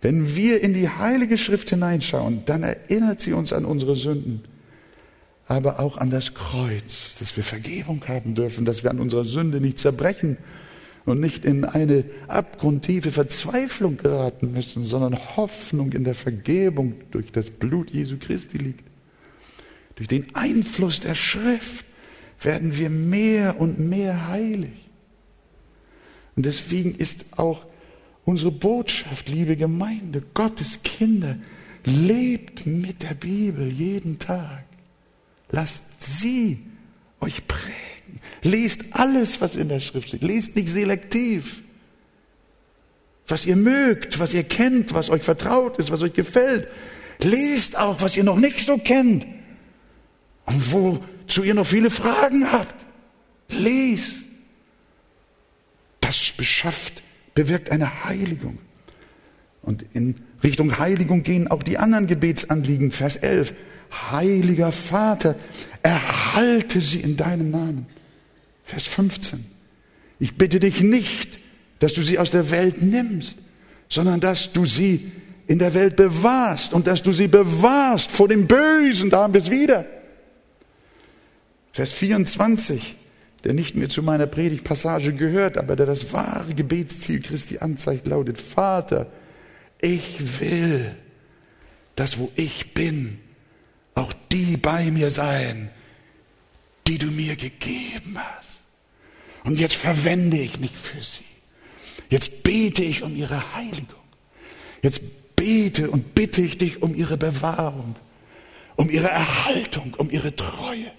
Wenn 0.00 0.36
wir 0.36 0.60
in 0.60 0.74
die 0.74 0.88
heilige 0.88 1.38
Schrift 1.38 1.70
hineinschauen, 1.70 2.42
dann 2.44 2.62
erinnert 2.62 3.20
sie 3.20 3.32
uns 3.32 3.52
an 3.52 3.64
unsere 3.64 3.96
Sünden, 3.96 4.42
aber 5.46 5.80
auch 5.80 5.96
an 5.96 6.10
das 6.10 6.34
Kreuz, 6.34 7.16
dass 7.18 7.34
wir 7.36 7.42
Vergebung 7.42 8.02
haben 8.06 8.34
dürfen, 8.34 8.66
dass 8.66 8.82
wir 8.82 8.90
an 8.90 9.00
unserer 9.00 9.24
Sünde 9.24 9.60
nicht 9.60 9.78
zerbrechen 9.78 10.36
und 11.06 11.20
nicht 11.20 11.44
in 11.44 11.64
eine 11.64 12.04
abgrundtiefe 12.28 13.10
Verzweiflung 13.10 13.96
geraten 13.96 14.52
müssen, 14.52 14.84
sondern 14.84 15.18
Hoffnung 15.36 15.92
in 15.92 16.04
der 16.04 16.14
Vergebung 16.14 16.94
durch 17.10 17.32
das 17.32 17.50
Blut 17.50 17.90
Jesu 17.90 18.16
Christi 18.18 18.58
liegt. 18.58 18.84
Durch 19.96 20.08
den 20.08 20.34
Einfluss 20.34 21.00
der 21.00 21.14
Schrift 21.14 21.86
werden 22.40 22.76
wir 22.76 22.90
mehr 22.90 23.58
und 23.58 23.78
mehr 23.78 24.28
heilig. 24.28 24.83
Und 26.36 26.46
deswegen 26.46 26.94
ist 26.94 27.26
auch 27.36 27.64
unsere 28.24 28.50
Botschaft, 28.50 29.28
liebe 29.28 29.56
Gemeinde, 29.56 30.22
Gottes 30.34 30.82
Kinder, 30.82 31.36
Lebt 31.84 32.64
mit 32.64 33.02
der 33.02 33.14
Bibel 33.14 33.70
jeden 33.70 34.18
Tag. 34.18 34.64
Lasst 35.50 36.02
sie 36.02 36.58
euch 37.20 37.46
prägen. 37.46 38.20
Lest 38.42 38.84
alles, 38.92 39.40
was 39.40 39.56
in 39.56 39.68
der 39.68 39.80
Schrift 39.80 40.08
steht. 40.08 40.22
Lest 40.22 40.56
nicht 40.56 40.68
selektiv. 40.68 41.62
Was 43.28 43.44
ihr 43.44 43.56
mögt, 43.56 44.18
was 44.18 44.34
ihr 44.34 44.44
kennt, 44.44 44.94
was 44.94 45.10
euch 45.10 45.22
vertraut 45.22 45.78
ist, 45.78 45.90
was 45.90 46.02
euch 46.02 46.14
gefällt. 46.14 46.68
Lest 47.18 47.78
auch, 47.78 48.00
was 48.00 48.16
ihr 48.16 48.24
noch 48.24 48.36
nicht 48.36 48.60
so 48.60 48.78
kennt 48.78 49.26
und 50.46 50.72
wozu 50.72 51.42
ihr 51.42 51.54
noch 51.54 51.66
viele 51.66 51.90
Fragen 51.90 52.50
habt. 52.50 52.74
Lest. 53.48 54.23
Beschafft, 56.36 57.02
bewirkt 57.34 57.70
eine 57.70 58.04
Heiligung. 58.04 58.58
Und 59.62 59.84
in 59.94 60.16
Richtung 60.42 60.78
Heiligung 60.78 61.22
gehen 61.22 61.48
auch 61.48 61.62
die 61.62 61.78
anderen 61.78 62.06
Gebetsanliegen. 62.06 62.92
Vers 62.92 63.16
11. 63.16 63.54
Heiliger 64.10 64.72
Vater, 64.72 65.36
erhalte 65.82 66.80
sie 66.80 67.00
in 67.00 67.16
deinem 67.16 67.50
Namen. 67.50 67.86
Vers 68.64 68.84
15. 68.84 69.44
Ich 70.18 70.36
bitte 70.36 70.60
dich 70.60 70.80
nicht, 70.80 71.38
dass 71.78 71.92
du 71.92 72.02
sie 72.02 72.18
aus 72.18 72.30
der 72.30 72.50
Welt 72.50 72.82
nimmst, 72.82 73.36
sondern 73.88 74.20
dass 74.20 74.52
du 74.52 74.64
sie 74.64 75.12
in 75.46 75.58
der 75.58 75.74
Welt 75.74 75.96
bewahrst 75.96 76.72
und 76.72 76.86
dass 76.86 77.02
du 77.02 77.12
sie 77.12 77.28
bewahrst 77.28 78.10
vor 78.10 78.28
dem 78.28 78.46
Bösen. 78.46 79.10
Da 79.10 79.22
haben 79.22 79.34
wir 79.34 79.40
es 79.40 79.50
wieder. 79.50 79.84
Vers 81.72 81.92
24, 81.92 82.96
der 83.44 83.52
nicht 83.52 83.76
mehr 83.76 83.88
zu 83.88 84.02
meiner 84.02 84.26
Predigtpassage 84.26 85.12
gehört, 85.12 85.58
aber 85.58 85.76
der 85.76 85.86
das 85.86 86.12
wahre 86.12 86.54
Gebetsziel 86.54 87.20
Christi 87.20 87.58
anzeigt, 87.58 88.06
lautet, 88.06 88.40
Vater, 88.40 89.06
ich 89.80 90.40
will, 90.40 90.94
dass 91.94 92.18
wo 92.18 92.32
ich 92.36 92.72
bin, 92.72 93.20
auch 93.94 94.12
die 94.32 94.56
bei 94.56 94.90
mir 94.90 95.10
sein, 95.10 95.70
die 96.86 96.98
du 96.98 97.06
mir 97.06 97.36
gegeben 97.36 98.16
hast. 98.18 98.60
Und 99.44 99.60
jetzt 99.60 99.74
verwende 99.74 100.38
ich 100.38 100.58
mich 100.58 100.72
für 100.72 101.02
sie. 101.02 101.24
Jetzt 102.08 102.42
bete 102.42 102.82
ich 102.82 103.02
um 103.02 103.14
ihre 103.14 103.54
Heiligung. 103.54 104.02
Jetzt 104.82 105.02
bete 105.36 105.90
und 105.90 106.14
bitte 106.14 106.40
ich 106.40 106.58
dich 106.58 106.82
um 106.82 106.94
ihre 106.94 107.16
Bewahrung, 107.16 107.94
um 108.76 108.90
ihre 108.90 109.08
Erhaltung, 109.08 109.94
um 109.94 110.10
ihre 110.10 110.34
Treue, 110.34 110.90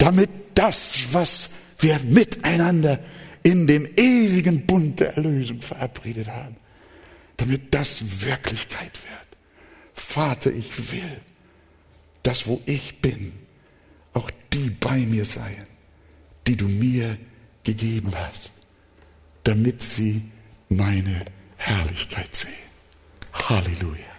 damit 0.00 0.30
das, 0.54 1.12
was 1.12 1.50
wir 1.78 1.98
miteinander 2.00 2.98
in 3.42 3.66
dem 3.66 3.86
ewigen 3.96 4.66
Bund 4.66 4.98
der 4.98 5.16
Erlösung 5.16 5.60
verabredet 5.60 6.28
haben, 6.28 6.56
damit 7.36 7.74
das 7.74 8.24
Wirklichkeit 8.24 8.98
wird. 9.02 9.28
Vater, 9.92 10.50
ich 10.52 10.92
will, 10.92 11.20
dass 12.22 12.46
wo 12.46 12.60
ich 12.66 13.00
bin, 13.00 13.32
auch 14.14 14.30
die 14.52 14.70
bei 14.70 14.98
mir 14.98 15.24
seien, 15.24 15.66
die 16.46 16.56
du 16.56 16.66
mir 16.66 17.16
gegeben 17.62 18.12
hast, 18.14 18.52
damit 19.44 19.82
sie 19.82 20.22
meine 20.70 21.24
Herrlichkeit 21.56 22.34
sehen. 22.34 22.52
Halleluja. 23.32 24.09